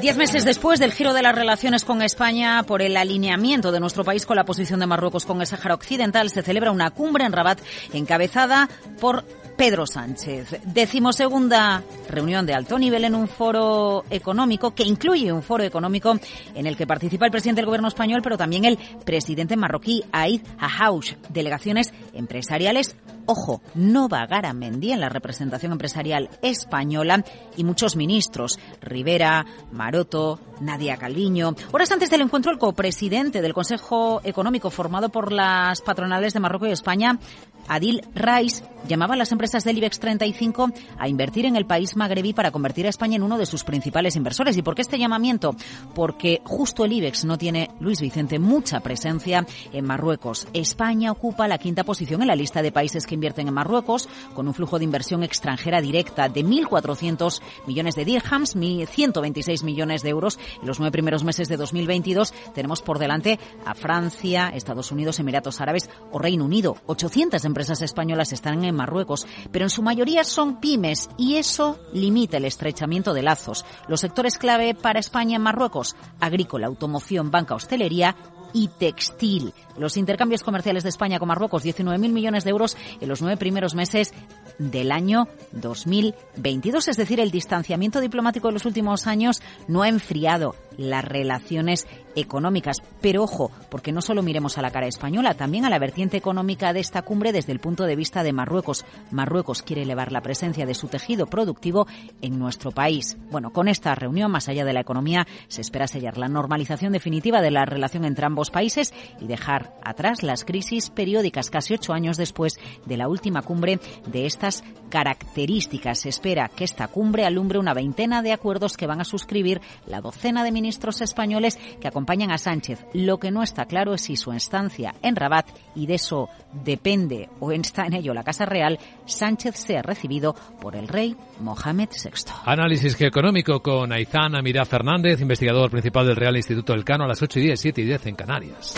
[0.00, 4.02] Diez meses después del giro de las relaciones con España por el alineamiento de nuestro
[4.02, 7.32] país con la posición de Marruecos con el Sáhara Occidental, se celebra una cumbre en
[7.32, 7.60] Rabat
[7.92, 10.60] encabezada por Pedro Sánchez.
[10.64, 16.14] Decimosegunda reunión de alto nivel en un foro económico que incluye un foro económico
[16.54, 20.42] en el que participa el presidente del gobierno español, pero también el presidente marroquí Aid
[20.58, 21.14] Ahaush.
[21.28, 22.96] Delegaciones empresariales
[23.32, 27.24] Ojo, no va Garamendi en la representación empresarial española
[27.56, 31.54] y muchos ministros, Rivera, Maroto, Nadia Calviño.
[31.70, 36.70] Horas antes del encuentro, el copresidente del Consejo Económico formado por las patronales de Marruecos
[36.70, 37.20] y España,
[37.68, 42.32] Adil Rais, llamaba a las empresas del IBEX 35 a invertir en el país magrebí
[42.32, 44.56] para convertir a España en uno de sus principales inversores.
[44.56, 45.54] ¿Y por qué este llamamiento?
[45.94, 50.48] Porque justo el IBEX no tiene, Luis Vicente, mucha presencia en Marruecos.
[50.52, 54.48] España ocupa la quinta posición en la lista de países que invierten en Marruecos, con
[54.48, 58.54] un flujo de inversión extranjera directa de 1.400 millones de dirhams,
[58.90, 60.38] 126 millones de euros.
[60.60, 65.60] En los nueve primeros meses de 2022 tenemos por delante a Francia, Estados Unidos, Emiratos
[65.60, 66.76] Árabes o Reino Unido.
[66.86, 72.38] 800 empresas españolas están en Marruecos, pero en su mayoría son pymes y eso limita
[72.38, 73.64] el estrechamiento de lazos.
[73.88, 78.16] Los sectores clave para España en Marruecos, agrícola, automoción, banca, hostelería,
[78.52, 79.52] y textil.
[79.76, 83.74] Los intercambios comerciales de España con Marruecos, 19.000 millones de euros en los nueve primeros
[83.74, 84.12] meses
[84.58, 86.88] del año 2022.
[86.88, 92.78] Es decir, el distanciamiento diplomático de los últimos años no ha enfriado las relaciones económicas.
[93.00, 96.72] Pero ojo, porque no solo miremos a la cara española, también a la vertiente económica
[96.72, 98.84] de esta cumbre desde el punto de vista de Marruecos.
[99.10, 101.86] Marruecos quiere elevar la presencia de su tejido productivo
[102.22, 103.16] en nuestro país.
[103.30, 107.42] Bueno, con esta reunión, más allá de la economía, se espera sellar la normalización definitiva
[107.42, 112.16] de la relación entre ambos países y dejar atrás las crisis periódicas casi ocho años
[112.16, 116.00] después de la última cumbre de estas características.
[116.00, 120.00] Se espera que esta cumbre alumbre una veintena de acuerdos que van a suscribir la
[120.00, 120.69] docena de ministros
[121.00, 122.84] españoles que acompañan a Sánchez.
[122.92, 127.28] Lo que no está claro es si su estancia en Rabat, y de eso depende
[127.40, 132.32] o está en ello la Casa Real, Sánchez sea recibido por el rey Mohamed VI.
[132.44, 137.22] Análisis económico con Aizán Amirá Fernández, investigador principal del Real Instituto del Cano, a las
[137.22, 138.74] 8 y 10, 7 y 10 en Canarias.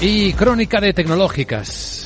[0.00, 2.01] Y crónica de tecnológicas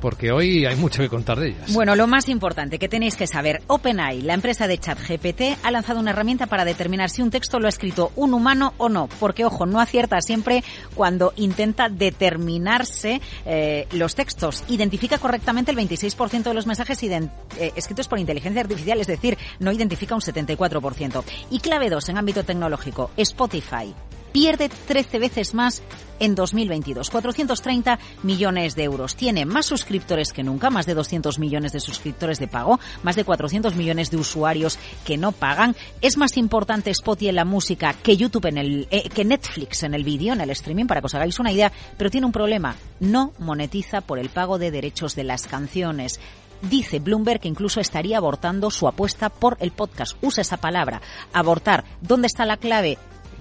[0.00, 1.72] porque hoy hay mucho que contar de ellas.
[1.72, 6.00] Bueno, lo más importante que tenéis que saber, OpenAI, la empresa de ChatGPT, ha lanzado
[6.00, 9.44] una herramienta para determinar si un texto lo ha escrito un humano o no, porque
[9.44, 10.62] ojo, no acierta siempre
[10.94, 14.64] cuando intenta determinarse eh, los textos.
[14.68, 17.28] Identifica correctamente el 26% de los mensajes eh,
[17.76, 21.24] escritos por inteligencia artificial, es decir, no identifica un 74%.
[21.50, 23.94] Y clave 2 en ámbito tecnológico, Spotify
[24.36, 25.82] pierde 13 veces más
[26.20, 27.08] en 2022.
[27.08, 29.16] 430 millones de euros.
[29.16, 33.24] Tiene más suscriptores que nunca, más de 200 millones de suscriptores de pago, más de
[33.24, 35.74] 400 millones de usuarios que no pagan.
[36.02, 39.94] Es más importante Spotify en la música que YouTube en el, eh, que Netflix en
[39.94, 42.76] el vídeo, en el streaming, para que os hagáis una idea, pero tiene un problema.
[43.00, 46.20] No monetiza por el pago de derechos de las canciones.
[46.60, 50.14] Dice Bloomberg que incluso estaría abortando su apuesta por el podcast.
[50.20, 51.00] Usa esa palabra,
[51.32, 51.84] abortar.
[52.02, 52.98] ¿Dónde está la clave?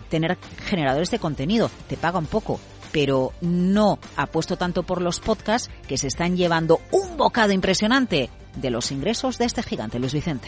[0.09, 2.59] Tener generadores de contenido, te paga un poco,
[2.91, 8.29] pero no ha puesto tanto por los podcasts que se están llevando un bocado impresionante
[8.55, 10.47] de los ingresos de este gigante, Luis Vicente.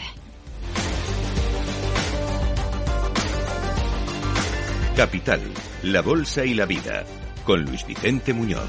[4.96, 5.40] Capital,
[5.84, 7.04] la Bolsa y la Vida,
[7.44, 8.68] con Luis Vicente Muñoz.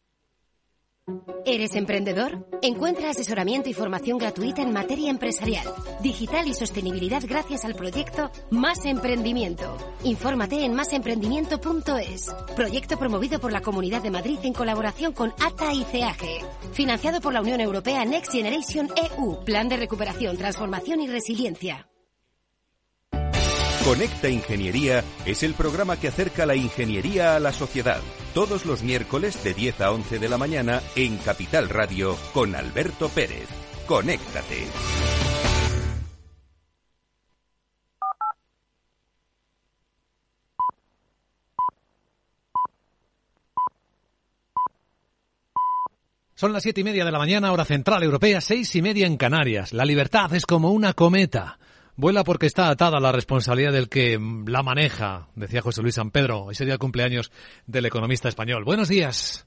[1.45, 2.47] ¿Eres emprendedor?
[2.61, 5.67] Encuentra asesoramiento y formación gratuita en materia empresarial,
[6.01, 9.75] digital y sostenibilidad gracias al proyecto Más Emprendimiento.
[10.03, 12.35] Infórmate en másemprendimiento.es.
[12.55, 16.41] Proyecto promovido por la Comunidad de Madrid en colaboración con ATA y CEAGE.
[16.73, 19.43] Financiado por la Unión Europea Next Generation EU.
[19.43, 21.87] Plan de recuperación, transformación y resiliencia.
[23.83, 27.99] Conecta Ingeniería es el programa que acerca la ingeniería a la sociedad.
[28.33, 33.09] Todos los miércoles de 10 a 11 de la mañana en Capital Radio con Alberto
[33.09, 33.49] Pérez.
[33.85, 34.67] Conéctate.
[46.35, 49.17] Son las siete y media de la mañana, hora central europea, seis y media en
[49.17, 49.73] Canarias.
[49.73, 51.59] La libertad es como una cometa.
[51.95, 56.11] Vuela porque está atada a la responsabilidad del que la maneja, decía José Luis San
[56.11, 56.51] Pedro.
[56.51, 57.31] Ese día cumpleaños
[57.67, 58.63] del economista español.
[58.63, 59.45] Buenos días.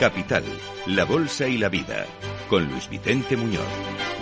[0.00, 0.44] Capital,
[0.86, 2.06] la Bolsa y la Vida,
[2.48, 4.15] con Luis Vicente Muñoz.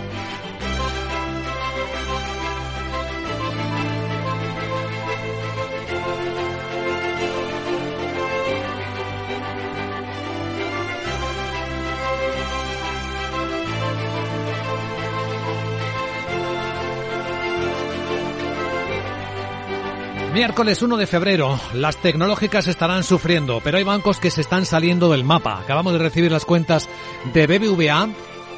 [20.35, 25.09] Miércoles 1 de febrero, las tecnológicas estarán sufriendo, pero hay bancos que se están saliendo
[25.09, 25.61] del mapa.
[25.61, 26.89] Acabamos de recibir las cuentas
[27.33, 28.09] de BBVA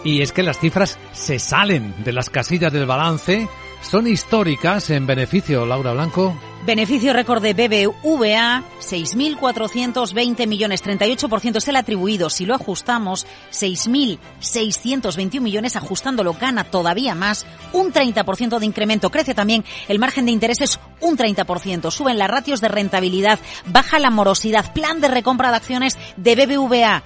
[0.04, 3.48] y es que las cifras se salen de las casillas del balance,
[3.84, 6.36] son históricas en beneficio, Laura Blanco.
[6.66, 12.30] Beneficio récord de BBVA, 6.420 millones, 38% es el atribuido.
[12.30, 19.10] Si lo ajustamos, 6.621 millones, ajustándolo gana todavía más, un 30% de incremento.
[19.10, 21.90] Crece también el margen de intereses, un 30%.
[21.90, 27.04] Suben las ratios de rentabilidad, baja la morosidad, plan de recompra de acciones de BBVA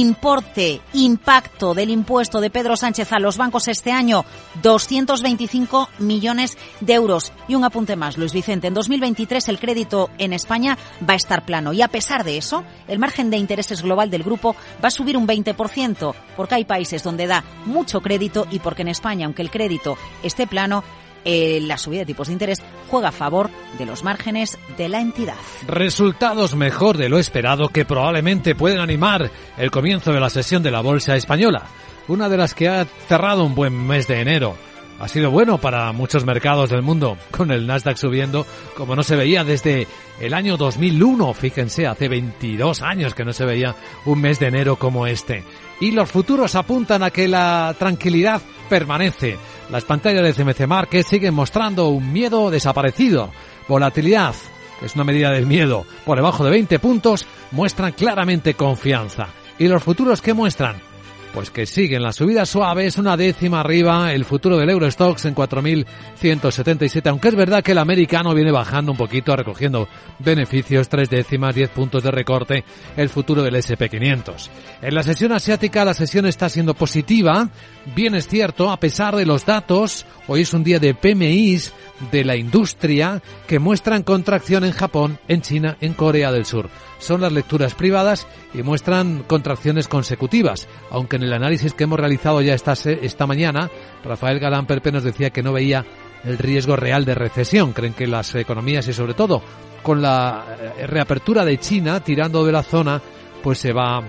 [0.00, 4.24] importe, impacto del impuesto de Pedro Sánchez a los bancos este año,
[4.62, 7.32] 225 millones de euros.
[7.46, 11.44] Y un apunte más, Luis Vicente, en 2023 el crédito en España va a estar
[11.44, 14.90] plano y a pesar de eso, el margen de intereses global del grupo va a
[14.90, 19.42] subir un 20%, porque hay países donde da mucho crédito y porque en España, aunque
[19.42, 20.84] el crédito esté plano,
[21.24, 25.00] eh, la subida de tipos de interés juega a favor de los márgenes de la
[25.00, 25.36] entidad.
[25.66, 30.70] Resultados mejor de lo esperado que probablemente pueden animar el comienzo de la sesión de
[30.70, 31.62] la Bolsa Española,
[32.08, 34.56] una de las que ha cerrado un buen mes de enero.
[35.00, 39.16] Ha sido bueno para muchos mercados del mundo, con el Nasdaq subiendo como no se
[39.16, 39.88] veía desde
[40.20, 41.34] el año 2001.
[41.34, 45.42] Fíjense, hace 22 años que no se veía un mes de enero como este.
[45.82, 48.40] Y los futuros apuntan a que la tranquilidad
[48.70, 49.36] permanece.
[49.68, 53.32] Las pantallas de CMC Market siguen mostrando un miedo desaparecido.
[53.66, 54.32] Volatilidad,
[54.78, 59.30] que es una medida del miedo, por debajo de 20 puntos, muestran claramente confianza.
[59.58, 60.91] ¿Y los futuros qué muestran?
[61.32, 65.34] Pues que siguen la subida suave, es una décima arriba el futuro del Eurostox en
[65.34, 71.54] 4.177, aunque es verdad que el americano viene bajando un poquito, recogiendo beneficios, tres décimas,
[71.54, 72.64] 10 puntos de recorte,
[72.98, 74.50] el futuro del SP500.
[74.82, 77.48] En la sesión asiática la sesión está siendo positiva,
[77.96, 81.72] bien es cierto, a pesar de los datos, hoy es un día de PMIs
[82.10, 86.68] de la industria que muestran contracción en Japón, en China, en Corea del Sur
[87.02, 92.40] son las lecturas privadas y muestran contracciones consecutivas, aunque en el análisis que hemos realizado
[92.40, 93.70] ya esta, esta mañana,
[94.04, 95.84] Rafael Galán Perpe nos decía que no veía
[96.24, 97.72] el riesgo real de recesión.
[97.72, 99.42] Creen que las economías y sobre todo
[99.82, 103.02] con la eh, reapertura de China tirando de la zona,
[103.42, 104.02] pues se va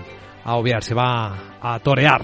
[0.44, 2.22] a obviar, se va a torear.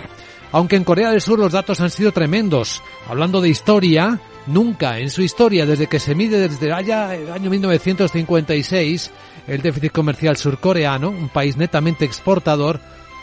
[0.52, 2.82] Aunque en Corea del Sur los datos han sido tremendos.
[3.08, 9.10] Hablando de historia, nunca en su historia, desde que se mide desde el año 1956,
[9.46, 12.80] el déficit comercial surcoreano, un país netamente exportador,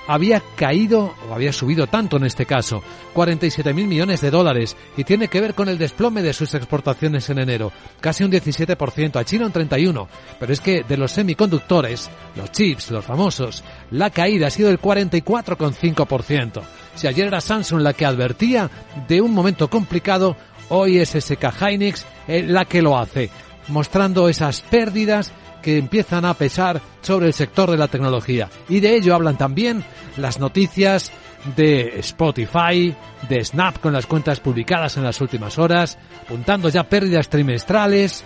[0.07, 2.81] había caído o había subido tanto en este caso,
[3.13, 7.39] 47.000 millones de dólares, y tiene que ver con el desplome de sus exportaciones en
[7.39, 10.07] enero, casi un 17%, a China un 31%,
[10.39, 14.79] pero es que de los semiconductores, los chips, los famosos, la caída ha sido del
[14.79, 16.61] 44,5%.
[16.95, 18.71] Si ayer era Samsung la que advertía
[19.07, 20.37] de un momento complicado,
[20.69, 23.29] hoy es SK Hynix eh, la que lo hace,
[23.67, 25.31] mostrando esas pérdidas
[25.67, 28.49] que empiezan a pesar sobre el sector de la tecnología.
[28.69, 29.83] Y de ello hablan también
[30.15, 31.11] las noticias
[31.57, 32.95] de Spotify,
[33.27, 38.23] de Snap con las cuentas publicadas en las últimas horas, apuntando ya pérdidas trimestrales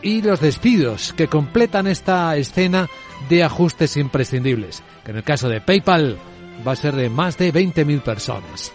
[0.00, 2.86] y los despidos que completan esta escena
[3.28, 6.16] de ajustes imprescindibles, que en el caso de PayPal
[6.64, 8.72] va a ser de más de 20.000 personas.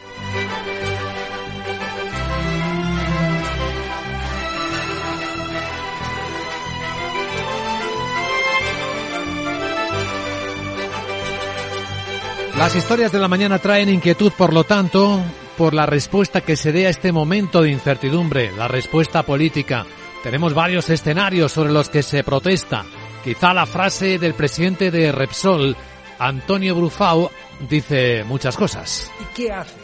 [12.61, 15.19] Las historias de la mañana traen inquietud, por lo tanto,
[15.57, 19.83] por la respuesta que se dé a este momento de incertidumbre, la respuesta política.
[20.21, 22.85] Tenemos varios escenarios sobre los que se protesta.
[23.23, 25.75] Quizá la frase del presidente de Repsol,
[26.19, 27.31] Antonio Brufau,
[27.67, 29.11] dice muchas cosas.
[29.19, 29.79] ¿Y qué hace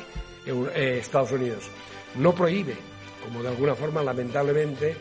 [0.46, 1.64] eh, Estados Unidos?
[2.14, 2.78] No prohíbe,
[3.24, 4.96] como de alguna forma lamentablemente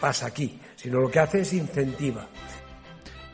[0.00, 2.26] pasa aquí, sino lo que hace es incentiva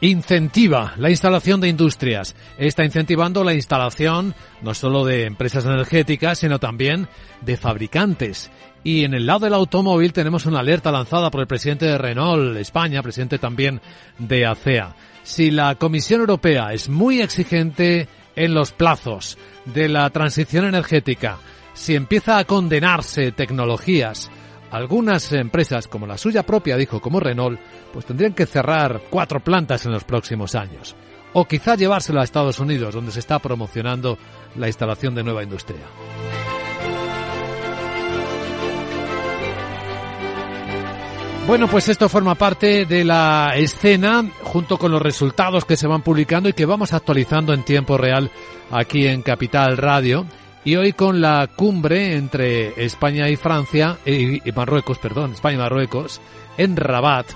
[0.01, 2.35] incentiva la instalación de industrias.
[2.57, 7.09] Está incentivando la instalación no solo de empresas energéticas, sino también
[7.41, 8.51] de fabricantes.
[8.85, 12.57] Y en el lado del automóvil tenemos una alerta lanzada por el presidente de Renault
[12.57, 13.81] España, presidente también
[14.19, 14.95] de ACEA.
[15.25, 21.39] Si la Comisión Europea es muy exigente en los plazos de la transición energética,
[21.75, 24.31] si empieza a condenarse tecnologías
[24.71, 27.61] algunas empresas, como la suya propia, dijo, como Renault,
[27.93, 30.95] pues tendrían que cerrar cuatro plantas en los próximos años.
[31.33, 34.19] O quizá llevárselo a Estados Unidos, donde se está promocionando
[34.57, 35.85] la instalación de nueva industria.
[41.49, 46.03] Bueno, pues esto forma parte de la escena junto con los resultados que se van
[46.03, 48.31] publicando y que vamos actualizando en tiempo real
[48.71, 50.27] aquí en Capital Radio.
[50.65, 56.21] Y hoy con la cumbre entre España y Francia, y, Marruecos, perdón, España y Marruecos,
[56.57, 57.27] en Rabat,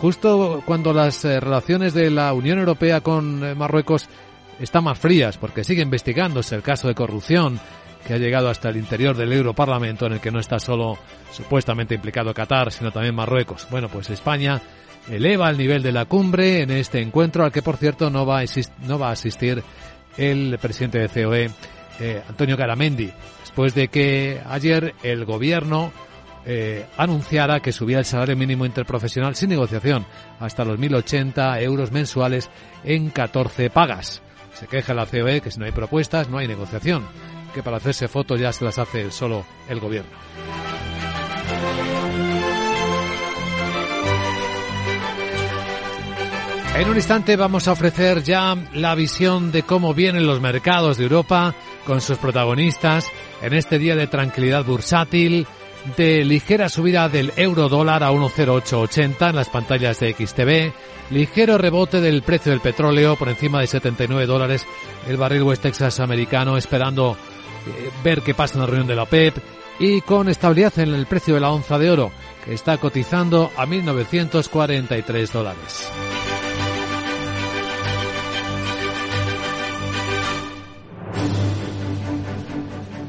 [0.00, 4.08] justo cuando las eh, relaciones de la Unión Europea con eh, Marruecos
[4.58, 7.60] están más frías, porque sigue investigándose el caso de corrupción
[8.06, 10.98] que ha llegado hasta el interior del Europarlamento, en el que no está solo
[11.30, 13.68] supuestamente implicado Qatar, sino también Marruecos.
[13.70, 14.60] Bueno, pues España
[15.10, 18.40] eleva el nivel de la cumbre en este encuentro, al que por cierto no va
[18.40, 18.44] a,
[18.86, 19.62] no va a asistir
[20.16, 21.50] el presidente de COE,
[22.28, 25.92] Antonio Garamendi, después de que ayer el gobierno
[26.44, 30.04] eh, anunciara que subía el salario mínimo interprofesional sin negociación
[30.40, 32.50] hasta los 1.080 euros mensuales
[32.82, 34.22] en 14 pagas.
[34.54, 37.06] Se queja la COE que si no hay propuestas no hay negociación,
[37.54, 40.10] que para hacerse fotos ya se las hace solo el gobierno.
[46.74, 51.04] En un instante vamos a ofrecer ya la visión de cómo vienen los mercados de
[51.04, 51.54] Europa
[51.86, 53.06] con sus protagonistas
[53.40, 55.46] en este día de tranquilidad bursátil,
[55.96, 60.72] de ligera subida del euro dólar a 1,0880 en las pantallas de XTV,
[61.10, 64.66] ligero rebote del precio del petróleo por encima de 79 dólares
[65.08, 67.16] el barril West Texas americano esperando
[67.66, 69.36] eh, ver qué pasa en la reunión de la OPEP
[69.78, 72.12] y con estabilidad en el precio de la onza de oro
[72.44, 75.88] que está cotizando a 1.943 dólares.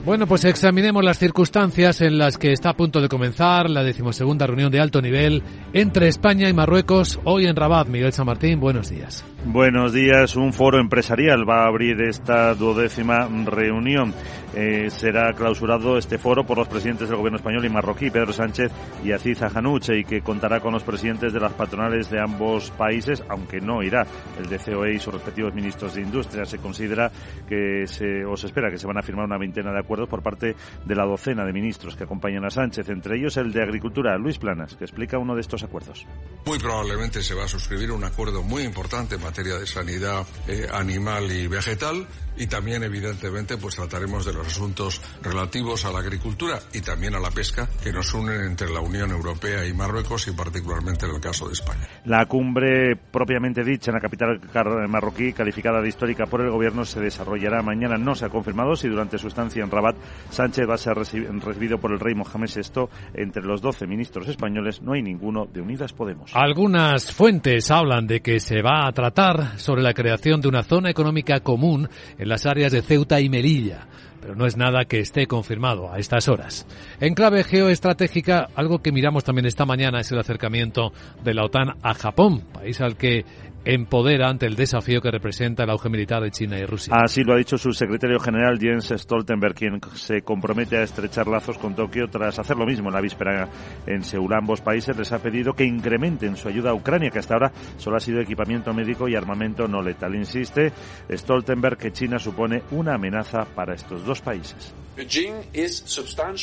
[0.05, 4.45] Bueno, pues examinemos las circunstancias en las que está a punto de comenzar la decimosegunda
[4.45, 5.41] reunión de alto nivel
[5.71, 7.87] entre España y Marruecos hoy en Rabat.
[7.87, 9.23] Miguel San Martín, buenos días.
[9.45, 10.35] Buenos días.
[10.35, 14.13] Un foro empresarial va a abrir esta duodécima reunión.
[14.55, 18.71] Eh, será clausurado este foro por los presidentes del gobierno español y marroquí, Pedro Sánchez
[19.03, 23.23] y Aziz Ahanuche, y que contará con los presidentes de las patronales de ambos países,
[23.29, 24.05] aunque no irá
[24.37, 26.45] el DCOE y sus respectivos ministros de Industria.
[26.45, 27.11] Se considera
[27.47, 30.21] que se, o se espera que se van a firmar una veintena de acuerdos por
[30.21, 34.17] parte de la docena de ministros que acompañan a Sánchez, entre ellos el de Agricultura,
[34.17, 36.05] Luis Planas, que explica uno de estos acuerdos.
[36.45, 40.67] Muy probablemente se va a suscribir un acuerdo muy importante en materia de sanidad eh,
[40.71, 42.07] animal y vegetal
[42.37, 47.19] y también evidentemente pues trataremos de los asuntos relativos a la agricultura y también a
[47.19, 51.21] la pesca que nos unen entre la Unión Europea y Marruecos y particularmente en el
[51.21, 51.87] caso de España.
[52.05, 54.39] La cumbre propiamente dicha en la capital
[54.87, 57.97] marroquí, calificada de histórica por el gobierno, se desarrollará mañana.
[57.97, 59.95] No se ha confirmado si durante su estancia en Rabat
[60.29, 62.87] Sánchez va a ser recibido por el rey Mohamed VI.
[63.13, 66.31] Entre los 12 ministros españoles no hay ninguno de Unidas Podemos.
[66.33, 70.89] Algunas fuentes hablan de que se va a tratar sobre la creación de una zona
[70.89, 73.87] económica común en las áreas de Ceuta y Melilla
[74.23, 76.65] pero no es nada que esté confirmado a estas horas.
[77.01, 80.93] En clave geoestratégica, algo que miramos también esta mañana es el acercamiento
[81.25, 83.25] de la OTAN a Japón, país al que
[83.65, 86.93] empodera ante el desafío que representa el auge militar de China y Rusia.
[86.95, 91.57] Así lo ha dicho su secretario general Jens Stoltenberg, quien se compromete a estrechar lazos
[91.57, 93.49] con Tokio tras hacer lo mismo en la víspera
[93.85, 94.33] en Seúl.
[94.33, 97.97] Ambos países les ha pedido que incrementen su ayuda a Ucrania, que hasta ahora solo
[97.97, 100.15] ha sido equipamiento médico y armamento no letal.
[100.15, 100.71] Insiste
[101.09, 104.73] Stoltenberg que China supone una amenaza para estos dos países.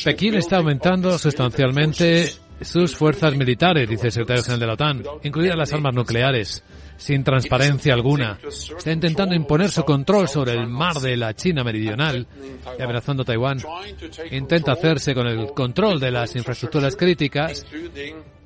[0.03, 5.57] Pekín está aumentando sustancialmente sus fuerzas militares, dice el secretario general de la OTAN, incluidas
[5.57, 6.63] las armas nucleares
[7.01, 8.37] sin transparencia alguna.
[8.47, 12.27] Está intentando imponer su control sobre el mar de la China meridional
[12.77, 13.57] y amenazando a Taiwán.
[14.29, 17.65] Intenta hacerse con el control de las infraestructuras críticas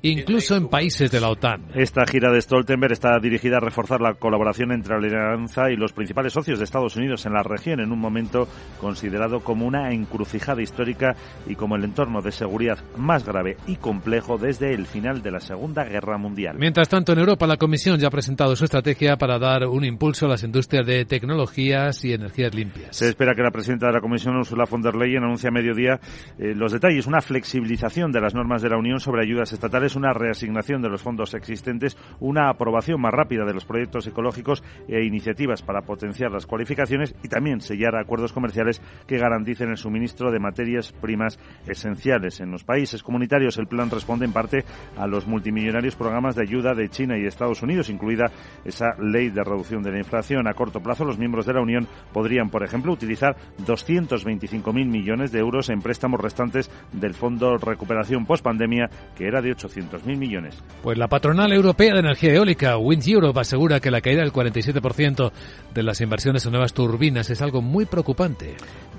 [0.02, 1.66] incluso en países de la OTAN.
[1.74, 5.92] Esta gira de Stoltenberg está dirigida a reforzar la colaboración entre la Alianza y los
[5.92, 8.48] principales socios de Estados Unidos en la región en un momento
[8.80, 14.38] considerado como una encrucijada histórica y como el entorno de seguridad más grave y complejo
[14.38, 16.56] desde el final de la Segunda Guerra Mundial.
[16.58, 20.26] Mientras tanto, en Europa la Comisión ya ha presentado su estrategia para dar un impulso
[20.26, 22.96] a las industrias de tecnologías y energías limpias.
[22.96, 25.98] Se espera que la presidenta de la Comisión, Ursula von der Leyen, anuncie a mediodía
[26.38, 30.12] eh, los detalles, una flexibilización de las normas de la Unión sobre ayudas estatales una
[30.12, 35.62] reasignación de los fondos existentes, una aprobación más rápida de los proyectos ecológicos e iniciativas
[35.62, 40.92] para potenciar las cualificaciones y también sellar acuerdos comerciales que garanticen el suministro de materias
[40.92, 42.40] primas esenciales.
[42.40, 44.64] En los países comunitarios el plan responde en parte
[44.96, 48.30] a los multimillonarios programas de ayuda de China y Estados Unidos, incluida
[48.64, 50.46] esa ley de reducción de la inflación.
[50.48, 55.38] A corto plazo, los miembros de la Unión podrían, por ejemplo, utilizar 225.000 millones de
[55.38, 60.62] euros en préstamos restantes del Fondo Recuperación Postpandemia, que era de 800 mil millones.
[60.82, 65.32] Pues la patronal europea de energía eólica, Wind Europe, asegura que la caída del 47%
[65.74, 68.56] de las inversiones en nuevas turbinas es algo muy preocupante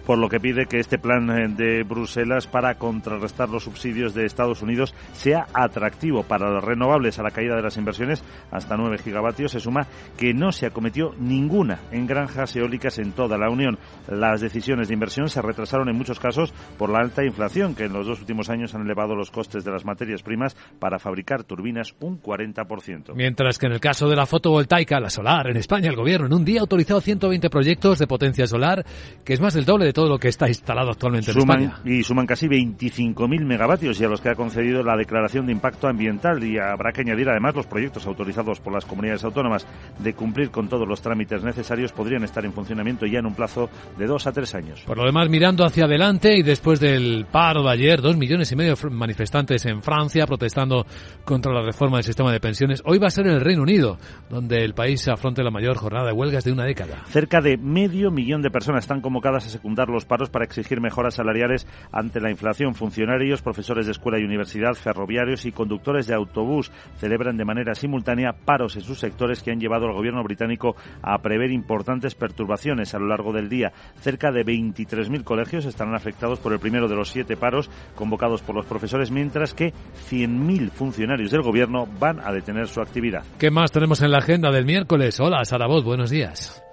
[0.08, 4.26] por lo que pide que este plan eh, de Bruselas para contrarrestar los subsidios de
[4.26, 9.00] Estados Unidos sea atractivo para los renovables a la caída de las inversiones hasta 9
[9.00, 9.27] gigavatios.
[9.36, 13.78] Se suma que no se acometió ninguna en granjas eólicas en toda la Unión.
[14.08, 17.94] Las decisiones de inversión se retrasaron en muchos casos por la alta inflación que en
[17.94, 21.94] los dos últimos años han elevado los costes de las materias primas para fabricar turbinas
[22.00, 23.14] un 40%.
[23.16, 26.34] Mientras que en el caso de la fotovoltaica, la solar, en España el gobierno en
[26.34, 28.86] un día ha autorizado 120 proyectos de potencia solar,
[29.24, 31.80] que es más del doble de todo lo que está instalado actualmente en España.
[31.86, 35.88] Y suman casi 25.000 megavatios y a los que ha concedido la declaración de impacto
[35.88, 39.66] ambiental y habrá que añadir además los proyectos autorizados por las comunidades autónomas
[39.99, 43.70] de cumplir con todos los trámites necesarios podrían estar en funcionamiento ya en un plazo
[43.97, 44.82] de dos a tres años.
[44.86, 48.55] Por lo demás, mirando hacia adelante y después del paro de ayer, dos millones y
[48.55, 50.86] medio de manifestantes en Francia protestando
[51.26, 53.97] contra la reforma del sistema de pensiones, hoy va a ser en el Reino Unido,
[54.30, 57.03] donde el país afronte la mayor jornada de huelgas de una década.
[57.08, 61.16] Cerca de medio millón de personas están convocadas a secundar los paros para exigir mejoras
[61.16, 62.76] salariales ante la inflación.
[62.76, 68.34] Funcionarios, profesores de escuela y universidad, ferroviarios y conductores de autobús celebran de manera simultánea
[68.34, 73.00] paros en sus sectores que han llevado al gobierno británico a prever importantes perturbaciones a
[73.00, 73.72] lo largo del día.
[74.00, 78.56] Cerca de 23.000 colegios estarán afectados por el primero de los siete paros convocados por
[78.56, 79.74] los profesores, mientras que
[80.10, 83.24] 100.000 funcionarios del gobierno van a detener su actividad.
[83.38, 85.20] ¿Qué más tenemos en la agenda del miércoles?
[85.20, 86.64] Hola, Sara buenos días.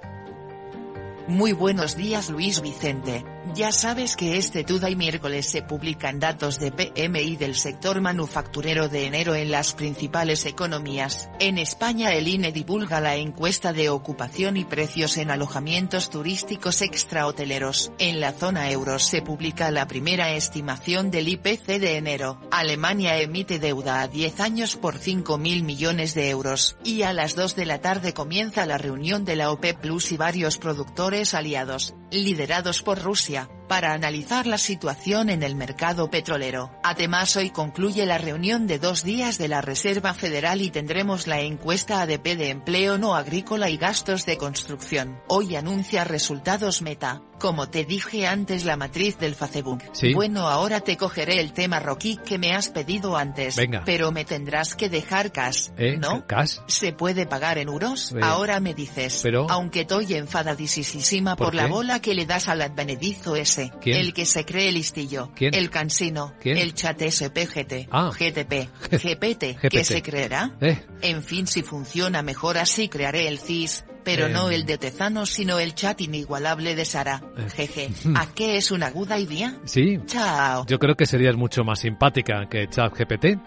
[1.27, 3.25] Muy buenos días Luis Vicente.
[3.53, 9.07] Ya sabes que este y miércoles se publican datos de PMI del sector manufacturero de
[9.07, 11.29] enero en las principales economías.
[11.39, 17.93] En España el INE divulga la encuesta de ocupación y precios en alojamientos turísticos extrahoteleros.
[17.99, 22.41] En la zona euro se publica la primera estimación del IPC de enero.
[22.51, 26.77] Alemania emite deuda a 10 años por 5.000 millones de euros.
[26.83, 30.17] Y a las 2 de la tarde comienza la reunión de la OPEP Plus y
[30.17, 33.47] varios productores aliados, liderados por Rusia Yeah.
[33.69, 36.71] Para analizar la situación en el mercado petrolero.
[36.83, 41.41] Además hoy concluye la reunión de dos días de la Reserva Federal y tendremos la
[41.41, 45.21] encuesta ADP de empleo no agrícola y gastos de construcción.
[45.29, 49.83] Hoy anuncia resultados Meta, como te dije antes la matriz del Facebook.
[50.15, 53.57] Bueno ahora te cogeré el tema Rocky que me has pedido antes.
[53.57, 53.83] Venga.
[53.85, 55.97] Pero me tendrás que dejar cash, ¿Eh?
[55.97, 56.27] ¿no?
[56.27, 56.59] ¿Cash?
[56.67, 58.13] ¿Se puede pagar en euros?
[58.13, 59.21] Eh, ahora me dices.
[59.23, 59.47] Pero...
[59.51, 63.73] Aunque estoy enfadadísima por, ¿Por la bola que le das al advenedizo ese ese.
[63.81, 63.99] ¿Quién?
[63.99, 65.31] El que se cree listillo.
[65.35, 65.55] ¿Quién?
[65.55, 66.35] El cansino.
[66.41, 66.57] ¿Quién?
[66.59, 67.89] El chat SPGT.
[67.91, 68.11] Ah.
[68.11, 68.69] GTP.
[68.91, 69.57] GPT.
[69.61, 69.69] GPT.
[69.71, 70.53] ¿Qué se creerá?
[70.61, 70.79] Eh.
[71.03, 73.85] En fin, si funciona mejor así crearé el CIS.
[74.05, 74.31] Pero Eh.
[74.31, 77.23] no el de Tezano, sino el chat inigualable de Sara.
[77.39, 77.47] Eh.
[77.55, 77.91] Jeje.
[78.17, 79.57] ¿A qué es una aguda idea?
[79.65, 79.99] Sí.
[80.07, 80.67] Chao.
[80.67, 83.39] Yo creo que serías mucho más simpática que ChatGPT.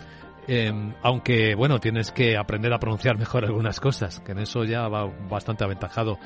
[0.49, 0.71] eh,
[1.03, 5.05] aunque, bueno, tienes que aprender a pronunciar mejor algunas cosas, que en eso ya va
[5.29, 6.17] bastante aventajado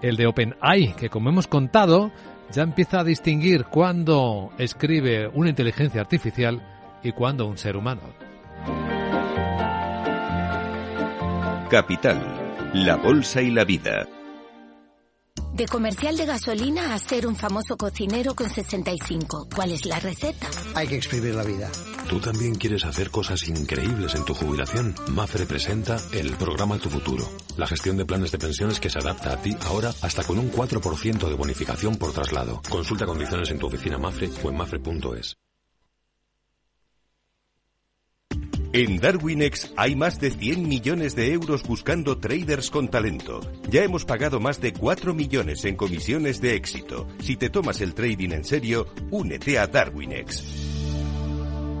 [0.00, 2.12] el de OpenAI, que como hemos contado,
[2.52, 6.62] ya empieza a distinguir cuándo escribe una inteligencia artificial
[7.02, 8.02] y cuándo un ser humano.
[11.70, 14.06] Capital, la bolsa y la vida.
[15.54, 19.48] De comercial de gasolina a ser un famoso cocinero con 65.
[19.54, 20.48] ¿Cuál es la receta?
[20.74, 21.70] Hay que exprimir la vida.
[22.08, 24.94] ¿Tú también quieres hacer cosas increíbles en tu jubilación?
[25.08, 29.32] Mafre presenta el programa Tu Futuro, la gestión de planes de pensiones que se adapta
[29.32, 32.60] a ti ahora hasta con un 4% de bonificación por traslado.
[32.68, 35.36] Consulta condiciones en tu oficina Mafre o en mafre.es.
[38.74, 43.40] En Darwinex hay más de 100 millones de euros buscando traders con talento.
[43.70, 47.06] Ya hemos pagado más de 4 millones en comisiones de éxito.
[47.20, 50.93] Si te tomas el trading en serio, únete a Darwinex.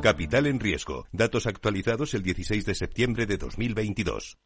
[0.08, 1.06] Capital en riesgo.
[1.12, 4.36] Datos actualizados el 16 de septiembre de 2022.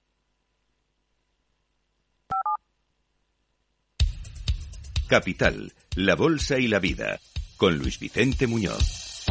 [5.09, 7.19] Capital, la bolsa y la vida.
[7.57, 9.25] Con Luis Vicente Muñoz.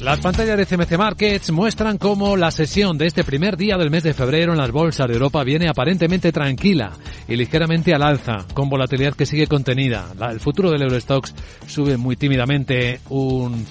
[0.00, 4.02] Las pantallas de CMC Markets muestran cómo la sesión de este primer día del mes
[4.02, 6.92] de febrero en las bolsas de Europa viene aparentemente tranquila
[7.28, 10.10] y ligeramente al alza, con volatilidad que sigue contenida.
[10.30, 11.34] El futuro del Eurostox
[11.66, 13.66] sube muy tímidamente un-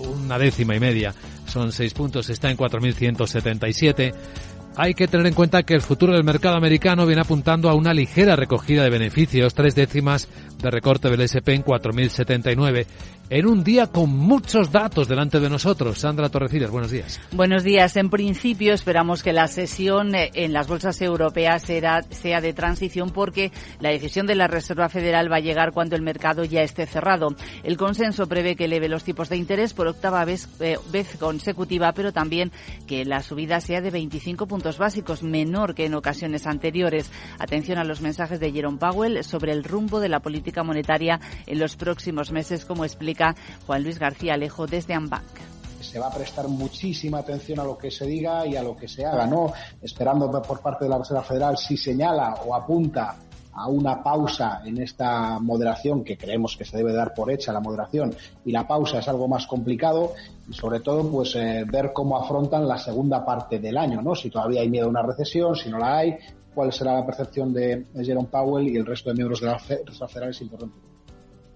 [0.00, 1.14] una décima y media,
[1.46, 4.14] son seis puntos, está en 4.177.
[4.76, 7.92] Hay que tener en cuenta que el futuro del mercado americano viene apuntando a una
[7.92, 10.28] ligera recogida de beneficios, tres décimas
[10.62, 12.86] de recorte del SP en 4.079,
[13.30, 15.98] en un día con muchos datos delante de nosotros.
[15.98, 17.20] Sandra Torrecillas, buenos días.
[17.32, 17.96] Buenos días.
[17.96, 23.10] En principio esperamos que la sesión eh, en las bolsas europeas será, sea de transición
[23.10, 26.86] porque la decisión de la Reserva Federal va a llegar cuando el mercado ya esté
[26.86, 27.34] cerrado.
[27.62, 31.92] El consenso prevé que eleve los tipos de interés por octava vez, eh, vez consecutiva,
[31.92, 32.50] pero también
[32.86, 37.10] que la subida sea de 25 puntos básicos, menor que en ocasiones anteriores.
[37.38, 41.58] Atención a los mensajes de Jerome Powell sobre el rumbo de la política monetaria en
[41.58, 43.17] los próximos meses, como explica
[43.66, 45.24] Juan Luis García Alejo desde Ambank.
[45.80, 48.88] se va a prestar muchísima atención a lo que se diga y a lo que
[48.88, 49.52] se haga, ¿no?
[49.80, 53.16] Esperando por parte de la Reserva Federal si señala o apunta
[53.52, 57.60] a una pausa en esta moderación que creemos que se debe dar por hecha la
[57.60, 58.14] moderación
[58.44, 60.12] y la pausa es algo más complicado
[60.48, 64.14] y sobre todo pues eh, ver cómo afrontan la segunda parte del año, ¿no?
[64.14, 66.16] Si todavía hay miedo a una recesión, si no la hay,
[66.54, 70.08] cuál será la percepción de Jerome Powell y el resto de miembros de la Reserva
[70.08, 70.97] Federal es importante.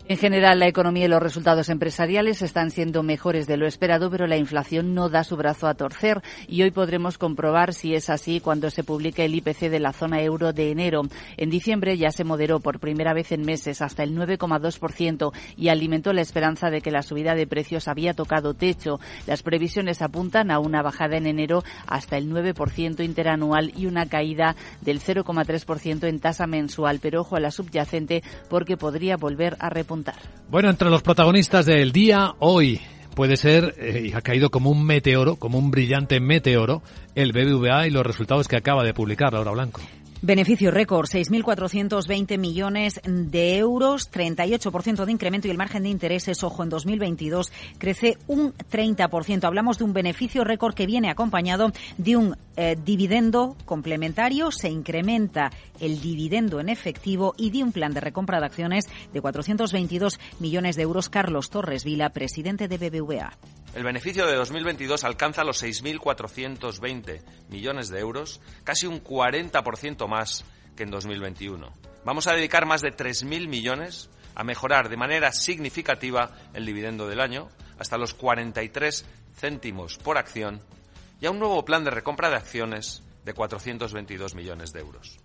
[0.08, 4.26] En general, la economía y los resultados empresariales están siendo mejores de lo esperado, pero
[4.26, 8.40] la inflación no da su brazo a torcer y hoy podremos comprobar si es así
[8.40, 11.02] cuando se publique el IPC de la zona euro de enero.
[11.36, 16.12] En diciembre ya se moderó por primera vez en meses hasta el 9,2% y alimentó
[16.12, 18.98] la esperanza de que la subida de precios había tocado techo.
[19.28, 24.56] Las previsiones apuntan a una bajada en enero hasta el 9% interanual y una caída
[24.80, 29.91] del 0,3% en tasa mensual, pero ojo a la subyacente porque podría volver a repuntar.
[30.50, 32.80] Bueno, entre los protagonistas del día hoy
[33.14, 36.82] puede ser, eh, y ha caído como un meteoro, como un brillante meteoro,
[37.14, 39.80] el BBVA y los resultados que acaba de publicar Laura Blanco.
[40.24, 46.62] Beneficio récord, 6.420 millones de euros, 38% de incremento y el margen de intereses, ojo,
[46.62, 49.42] en 2022 crece un 30%.
[49.42, 55.50] Hablamos de un beneficio récord que viene acompañado de un eh, dividendo complementario, se incrementa
[55.80, 60.76] el dividendo en efectivo y de un plan de recompra de acciones de 422 millones
[60.76, 61.08] de euros.
[61.08, 63.32] Carlos Torres Vila, presidente de BBVA.
[63.74, 70.44] El beneficio de 2022 alcanza los 6.420 millones de euros, casi un 40% más
[70.76, 71.72] que en 2021.
[72.04, 77.20] Vamos a dedicar más de 3.000 millones a mejorar de manera significativa el dividendo del
[77.20, 77.48] año,
[77.78, 79.06] hasta los 43
[79.38, 80.60] céntimos por acción,
[81.20, 85.18] y a un nuevo plan de recompra de acciones de 422 millones de euros.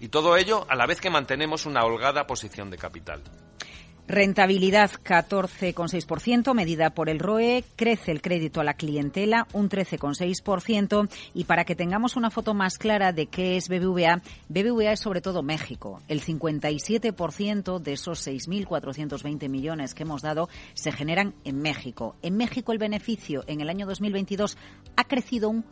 [0.00, 3.22] Y todo ello a la vez que mantenemos una holgada posición de capital.
[4.08, 11.44] Rentabilidad 14,6%, medida por el ROE, crece el crédito a la clientela un 13,6% y
[11.44, 15.42] para que tengamos una foto más clara de qué es BBVA, BBVA es sobre todo
[15.42, 16.00] México.
[16.06, 22.14] El 57% de esos 6.420 millones que hemos dado se generan en México.
[22.22, 24.56] En México el beneficio en el año 2022
[24.94, 25.64] ha crecido un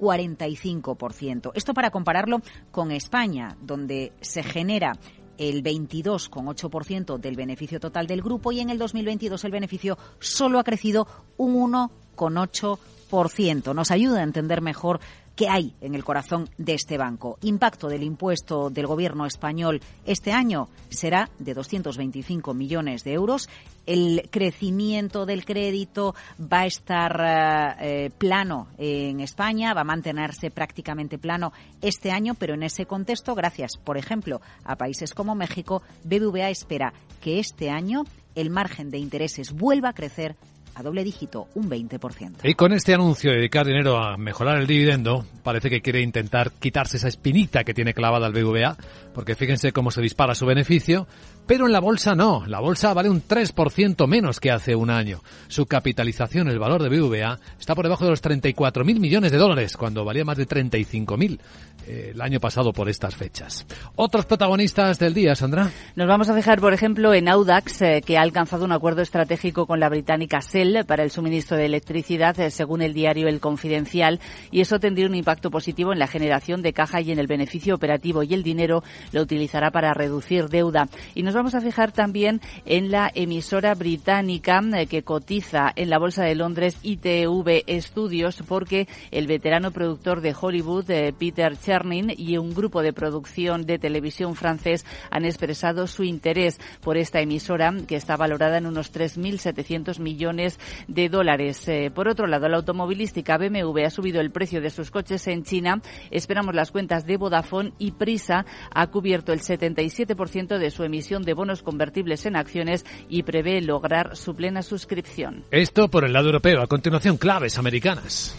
[0.00, 1.52] 45%.
[1.54, 4.96] Esto para compararlo con España, donde se genera
[5.40, 10.64] el 22,8% del beneficio total del grupo y en el 2022 el beneficio solo ha
[10.64, 13.74] crecido un 1,8%.
[13.74, 15.00] Nos ayuda a entender mejor
[15.40, 17.38] qué hay en el corazón de este banco.
[17.40, 23.48] Impacto del impuesto del gobierno español este año será de 225 millones de euros.
[23.86, 31.16] El crecimiento del crédito va a estar eh, plano en España, va a mantenerse prácticamente
[31.16, 36.50] plano este año, pero en ese contexto, gracias, por ejemplo, a países como México, BBVA
[36.50, 40.36] espera que este año el margen de intereses vuelva a crecer
[40.74, 42.40] a doble dígito, un 20%.
[42.44, 46.52] Y con este anuncio de dedicar dinero a mejorar el dividendo, parece que quiere intentar
[46.52, 48.76] quitarse esa espinita que tiene clavada el BVA,
[49.14, 51.06] porque fíjense cómo se dispara su beneficio,
[51.46, 55.20] pero en la bolsa no, la bolsa vale un 3% menos que hace un año.
[55.48, 59.76] Su capitalización, el valor de BVA, está por debajo de los 34.000 millones de dólares,
[59.76, 61.40] cuando valía más de 35.000
[61.86, 63.66] eh, el año pasado por estas fechas.
[63.96, 65.70] Otros protagonistas del día, Sandra.
[65.96, 69.66] Nos vamos a fijar, por ejemplo, en Audax, eh, que ha alcanzado un acuerdo estratégico
[69.66, 74.60] con la británica Para el suministro de electricidad, eh, según el diario El Confidencial, y
[74.60, 78.22] eso tendría un impacto positivo en la generación de caja y en el beneficio operativo,
[78.22, 78.82] y el dinero
[79.12, 80.88] lo utilizará para reducir deuda.
[81.14, 86.24] Y nos vamos a fijar también en la emisora británica que cotiza en la Bolsa
[86.24, 90.84] de Londres ITV Studios, porque el veterano productor de Hollywood,
[91.18, 96.98] Peter Chernin, y un grupo de producción de televisión francés han expresado su interés por
[96.98, 100.49] esta emisora, que está valorada en unos 3.700 millones
[100.88, 101.66] de dólares.
[101.68, 105.44] Eh, por otro lado, la automovilística BMW ha subido el precio de sus coches en
[105.44, 105.80] China.
[106.10, 111.34] Esperamos las cuentas de Vodafone y Prisa ha cubierto el 77% de su emisión de
[111.34, 115.44] bonos convertibles en acciones y prevé lograr su plena suscripción.
[115.50, 116.62] Esto por el lado europeo.
[116.62, 118.36] A continuación, claves americanas.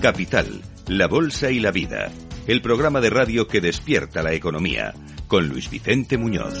[0.00, 2.12] Capital, la Bolsa y la Vida.
[2.46, 4.94] El programa de radio que despierta la economía.
[5.26, 6.60] Con Luis Vicente Muñoz.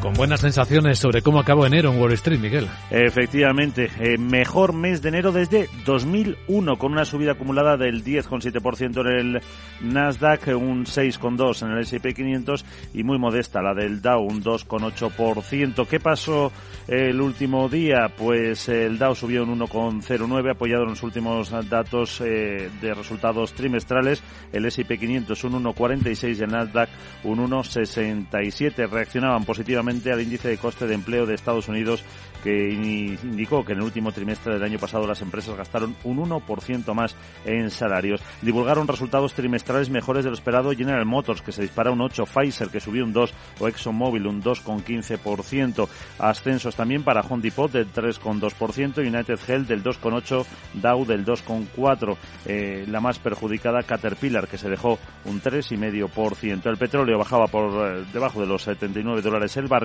[0.00, 2.68] Con buenas sensaciones sobre cómo acabó enero en Wall Street, Miguel.
[2.88, 9.06] Efectivamente, eh, mejor mes de enero desde 2001, con una subida acumulada del 10,7% en
[9.08, 9.40] el
[9.80, 15.88] Nasdaq, un 6,2% en el S&P 500 y muy modesta la del Dow, un 2,8%.
[15.88, 16.52] ¿Qué pasó
[16.86, 18.08] el último día?
[18.16, 24.22] Pues el Dow subió un 1,09, apoyado en los últimos datos eh, de resultados trimestrales.
[24.52, 26.88] El S&P 500 un 1,46 y el Nasdaq
[27.24, 28.88] un 1,67.
[28.88, 32.04] Reaccionaban positivamente al índice de coste de empleo de Estados Unidos
[32.42, 36.94] que indicó que en el último trimestre del año pasado las empresas gastaron un 1%
[36.94, 38.22] más en salarios.
[38.42, 42.68] Divulgaron resultados trimestrales mejores de lo esperado General Motors, que se dispara un 8, Pfizer,
[42.68, 45.88] que subió un 2, o ExxonMobil, un 2,15%.
[46.18, 52.16] Ascensos también para Home Depot del 3,2%, United Health del 2,8%, Dow del 2,4%.
[52.46, 56.66] Eh, la más perjudicada, Caterpillar, que se dejó un 3,5%.
[56.66, 59.77] El petróleo bajaba por eh, debajo de los 79 dólares el barril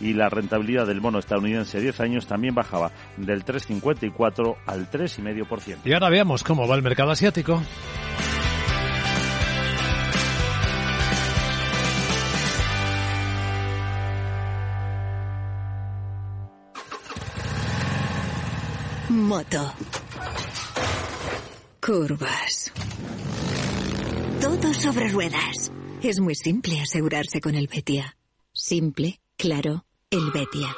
[0.00, 5.78] y la rentabilidad del bono estadounidense 10 años también bajaba del 3,54 al 3,5%.
[5.84, 7.62] Y ahora veamos cómo va el mercado asiático.
[19.10, 19.72] Moto.
[21.80, 22.72] Curvas.
[24.40, 25.70] Todo sobre ruedas.
[26.02, 28.16] Es muy simple asegurarse con el Betia.
[28.52, 30.74] Simple, claro, el Betia.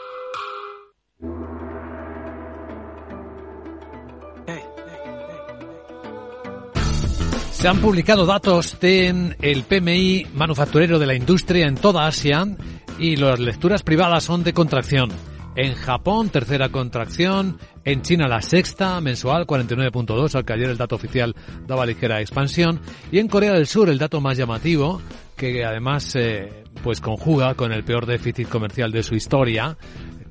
[7.53, 12.47] Se han publicado datos de el PMI manufacturero de la industria en toda Asia
[12.99, 15.11] y las lecturas privadas son de contracción.
[15.57, 17.59] En Japón, tercera contracción.
[17.83, 21.35] En China, la sexta mensual, 49.2, al que ayer el dato oficial
[21.67, 22.79] daba ligera expansión.
[23.11, 25.01] Y en Corea del Sur, el dato más llamativo,
[25.35, 29.79] que además eh, pues conjuga con el peor déficit comercial de su historia,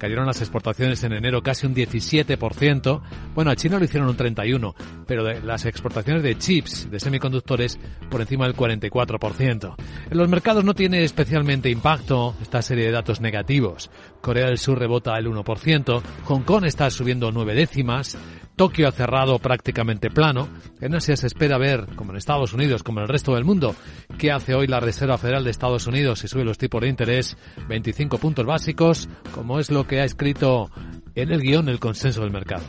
[0.05, 3.01] Cayeron las exportaciones en enero casi un 17%.
[3.33, 4.75] Bueno, a China lo hicieron un 31%,
[5.07, 7.79] pero las exportaciones de chips, de semiconductores,
[8.11, 9.75] por encima del 44%.
[10.11, 13.89] En los mercados no tiene especialmente impacto esta serie de datos negativos.
[14.21, 18.15] Corea del Sur rebota el 1%, Hong Kong está subiendo nueve décimas,
[18.55, 20.47] Tokio ha cerrado prácticamente plano.
[20.79, 23.75] En Asia se espera ver, como en Estados Unidos, como en el resto del mundo,
[24.17, 27.37] qué hace hoy la Reserva Federal de Estados Unidos y sube los tipos de interés
[27.67, 30.69] 25 puntos básicos, como es lo que ha escrito
[31.15, 32.63] en el guion el consenso del mercado.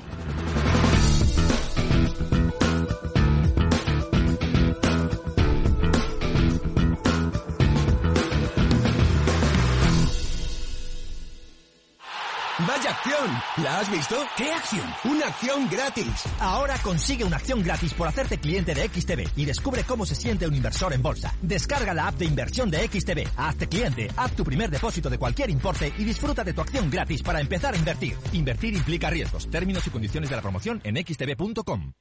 [13.27, 13.65] Acción!
[13.65, 14.17] ¿La has visto?
[14.37, 14.87] ¿Qué acción?
[15.05, 16.07] ¡Una acción gratis!
[16.41, 20.47] Ahora consigue una acción gratis por hacerte cliente de XTB y descubre cómo se siente
[20.47, 21.35] un inversor en bolsa.
[21.43, 25.51] Descarga la app de inversión de XTB, hazte cliente, haz tu primer depósito de cualquier
[25.51, 28.17] importe y disfruta de tu acción gratis para empezar a invertir.
[28.33, 29.49] Invertir implica riesgos.
[29.51, 31.93] Términos y condiciones de la promoción en xtb.com.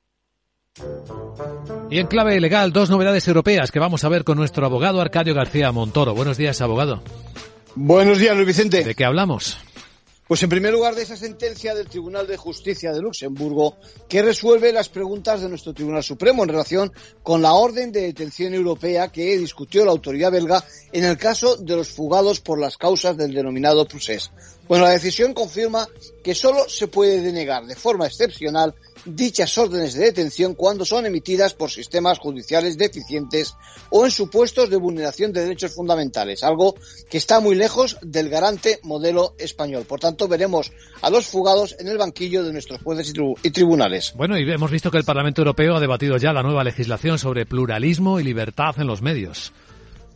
[1.90, 5.34] Y en clave legal, dos novedades europeas que vamos a ver con nuestro abogado Arcadio
[5.34, 6.14] García Montoro.
[6.14, 7.02] Buenos días, abogado.
[7.76, 8.84] Buenos días, Luis Vicente.
[8.84, 9.58] ¿De qué hablamos?
[10.28, 13.78] Pues en primer lugar de esa sentencia del Tribunal de Justicia de Luxemburgo
[14.10, 18.56] que resuelve las preguntas de nuestro Tribunal Supremo en relación con la orden de detención
[18.56, 23.16] europea que discutió la autoridad belga en el caso de los fugados por las causas
[23.16, 24.32] del denominado procés.
[24.68, 25.88] Bueno, la decisión confirma
[26.24, 28.74] que solo se puede denegar de forma excepcional
[29.06, 33.56] dichas órdenes de detención cuando son emitidas por sistemas judiciales deficientes
[33.90, 36.76] o en supuestos de vulneración de derechos fundamentales, algo
[37.10, 39.86] que está muy lejos del garante modelo español.
[39.88, 44.14] Por tanto, veremos a los fugados en el banquillo de nuestros jueces y tribunales.
[44.16, 47.46] Bueno, y hemos visto que el Parlamento Europeo ha debatido ya la nueva legislación sobre
[47.46, 49.54] pluralismo y libertad en los medios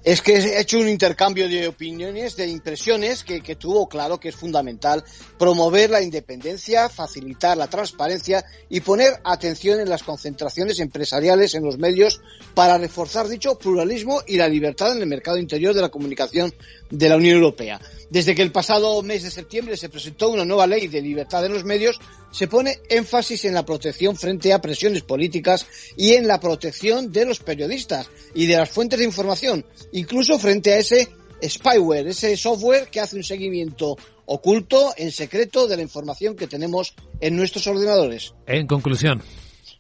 [0.04, 4.30] es que he hecho un intercambio de opiniones, de impresiones, que, que, tuvo claro que
[4.30, 5.04] es fundamental
[5.38, 11.78] promover la independencia, facilitar la transparencia y poner atención en las concentraciones empresariales en los
[11.78, 12.22] medios
[12.54, 16.54] para reforzar dicho pluralismo y la libertad en el mercado interior de la comunicación
[16.89, 17.80] de la Unión Europea.
[18.10, 21.53] Desde que el pasado mes de septiembre se presentó una nueva ley de libertad en
[21.53, 21.99] los medios,
[22.32, 27.26] se pone énfasis en la protección frente a presiones políticas y en la protección de
[27.26, 31.10] los periodistas y de las fuentes de información, incluso frente a ese
[31.43, 33.95] spyware, ese software que hace un seguimiento
[34.26, 38.34] oculto, en secreto, de la información que tenemos en nuestros ordenadores.
[38.45, 39.22] En conclusión.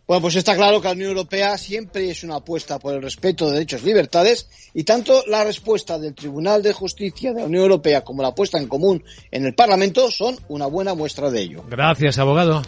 [0.09, 3.45] Bueno, pues está claro que la Unión Europea siempre es una apuesta por el respeto
[3.45, 7.61] de derechos y libertades y tanto la respuesta del Tribunal de Justicia de la Unión
[7.61, 11.63] Europea como la puesta en común en el Parlamento son una buena muestra de ello.
[11.69, 12.63] Gracias, abogado.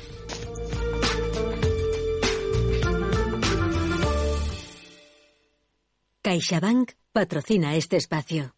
[6.22, 8.54] CaixaBank patrocina este espacio.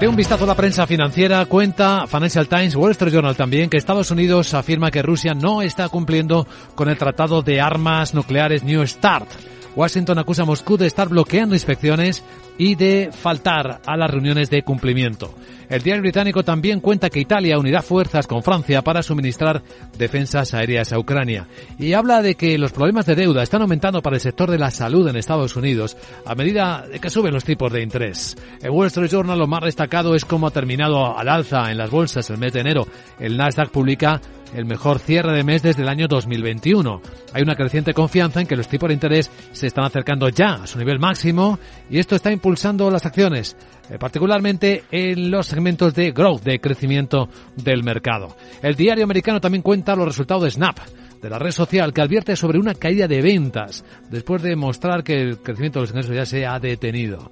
[0.00, 3.76] De un vistazo a la prensa financiera, cuenta Financial Times, Wall Street Journal también, que
[3.76, 8.86] Estados Unidos afirma que Rusia no está cumpliendo con el Tratado de Armas Nucleares New
[8.86, 9.28] START.
[9.76, 12.24] Washington acusa a Moscú de estar bloqueando inspecciones
[12.60, 15.32] y de faltar a las reuniones de cumplimiento.
[15.70, 19.62] El diario británico también cuenta que Italia unirá fuerzas con Francia para suministrar
[19.96, 21.46] defensas aéreas a Ucrania.
[21.78, 24.70] Y habla de que los problemas de deuda están aumentando para el sector de la
[24.70, 25.96] salud en Estados Unidos
[26.26, 28.36] a medida que suben los tipos de interés.
[28.60, 31.88] En Wall Street Journal lo más destacado es cómo ha terminado al alza en las
[31.88, 32.86] bolsas el mes de enero.
[33.18, 34.20] El Nasdaq publica
[34.54, 37.00] el mejor cierre de mes desde el año 2021.
[37.32, 40.66] Hay una creciente confianza en que los tipos de interés se están acercando ya a
[40.66, 41.58] su nivel máximo
[41.88, 42.49] y esto está impulsando
[42.90, 43.56] las acciones.
[43.90, 48.36] Eh, particularmente en los segmentos de growth, de crecimiento del mercado.
[48.62, 50.78] El diario americano también cuenta los resultados de Snap,
[51.20, 55.20] de la red social que advierte sobre una caída de ventas después de mostrar que
[55.20, 57.30] el crecimiento de los ingresos ya se ha detenido.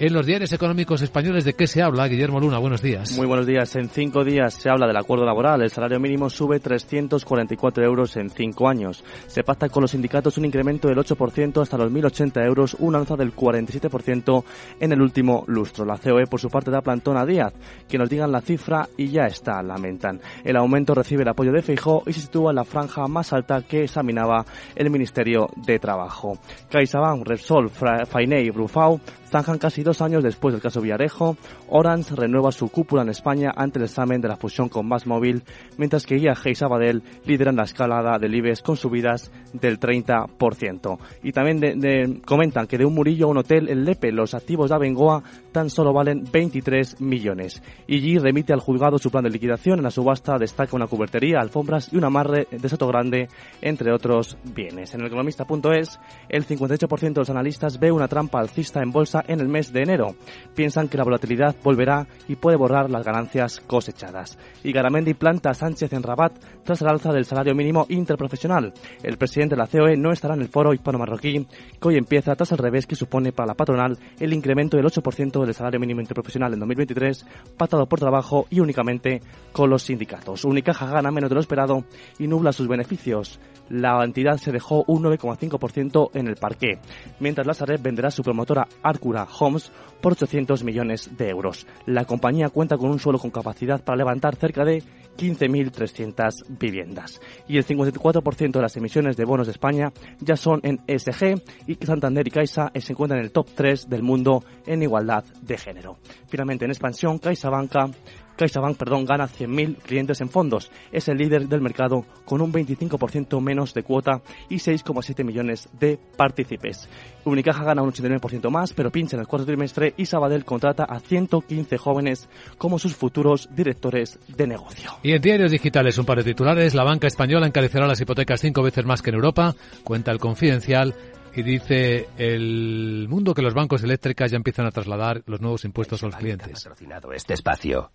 [0.00, 2.06] En los diarios económicos españoles, ¿de qué se habla?
[2.06, 3.16] Guillermo Luna, buenos días.
[3.16, 3.74] Muy buenos días.
[3.74, 5.60] En cinco días se habla del acuerdo laboral.
[5.60, 9.02] El salario mínimo sube 344 euros en cinco años.
[9.26, 13.16] Se pacta con los sindicatos un incremento del 8% hasta los 1.080 euros, una alza
[13.16, 14.44] del 47%
[14.78, 15.84] en el último lustro.
[15.84, 17.52] La COE, por su parte, da plantón a Díaz.
[17.88, 20.20] Que nos digan la cifra y ya está, lamentan.
[20.44, 23.62] El aumento recibe el apoyo de Feijó y se sitúa en la franja más alta
[23.62, 24.46] que examinaba
[24.76, 26.38] el Ministerio de Trabajo.
[26.70, 31.36] CaixaBank, Repsol, Fainé y Brufau zanjan casi dos años después del caso Villarejo,
[31.68, 35.42] Orange renueva su cúpula en España ante el examen de la fusión con Más Móvil,
[35.76, 40.98] mientras que IAG y Sabadell lideran la escalada del IBEX con subidas del 30%.
[41.22, 44.76] Y también comentan que de un murillo a un hotel en Lepe, los activos de
[44.76, 45.22] Abengoa
[45.52, 47.62] tan solo valen 23 millones.
[47.86, 49.78] Y remite al juzgado su plan de liquidación.
[49.78, 53.28] En la subasta destaca una cubertería, alfombras y un amarre de Soto Grande,
[53.60, 54.94] entre otros bienes.
[54.94, 59.40] En el economista.es, el 58% de los analistas ve una trampa alcista en bolsa en
[59.40, 60.14] el mes de enero.
[60.54, 64.38] Piensan que la volatilidad volverá y puede borrar las ganancias cosechadas.
[64.64, 66.32] Y Garamendi planta a Sánchez en Rabat
[66.64, 68.72] tras el alza del salario mínimo interprofesional.
[69.02, 71.46] El presidente de la COE no estará en el foro hispano-marroquí
[71.80, 75.37] que hoy empieza tras el revés que supone para la patronal el incremento del 8%
[75.46, 77.26] del salario mínimo interprofesional en 2023,
[77.56, 79.22] patado por trabajo y únicamente
[79.52, 80.44] con los sindicatos.
[80.44, 81.84] Unicaja gana menos de lo esperado
[82.18, 83.40] y nubla sus beneficios.
[83.68, 86.78] La entidad se dejó un 9,5% en el parque,
[87.20, 91.66] mientras la Sareb venderá su promotora Arcura Homes por 800 millones de euros.
[91.86, 94.82] La compañía cuenta con un suelo con capacidad para levantar cerca de
[95.18, 97.20] 15.300 viviendas.
[97.48, 101.74] Y el 54% de las emisiones de bonos de España ya son en ESG y
[101.84, 105.98] Santander y Caixa se encuentran en el top 3 del mundo en igualdad de género.
[106.28, 107.90] Finalmente, en expansión, Caixa Banca
[108.38, 110.70] CaixaBank perdón, gana 100.000 clientes en fondos.
[110.90, 115.98] Es el líder del mercado con un 25% menos de cuota y 6,7 millones de
[116.16, 116.88] partícipes.
[117.24, 121.00] Unicaja gana un 89% más, pero pincha en el cuarto trimestre y Sabadell contrata a
[121.00, 124.92] 115 jóvenes como sus futuros directores de negocio.
[125.02, 126.74] Y en diarios digitales, un par de titulares.
[126.74, 130.94] La banca española encarecerá las hipotecas cinco veces más que en Europa, cuenta el confidencial.
[131.34, 136.02] Y dice el mundo que los bancos eléctricas ya empiezan a trasladar los nuevos impuestos
[136.02, 136.64] a los clientes.
[136.64, 137.90] patrocinado este espacio.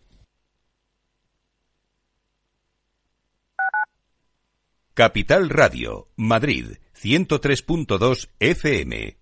[4.95, 9.17] Capital Radio, Madrid, 103.2 FM.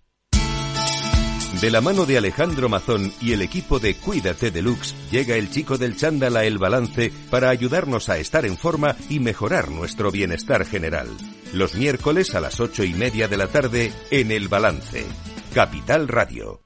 [1.62, 5.78] De la mano de Alejandro Mazón y el equipo de Cuídate Deluxe, llega el chico
[5.78, 10.66] del chándal a El Balance para ayudarnos a estar en forma y mejorar nuestro bienestar
[10.66, 11.08] general.
[11.54, 15.06] Los miércoles a las ocho y media de la tarde en El Balance.
[15.54, 16.60] Capital Radio.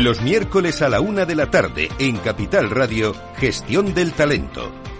[0.00, 4.72] Los miércoles a la una de la tarde en Capital Radio, Gestión del Talento.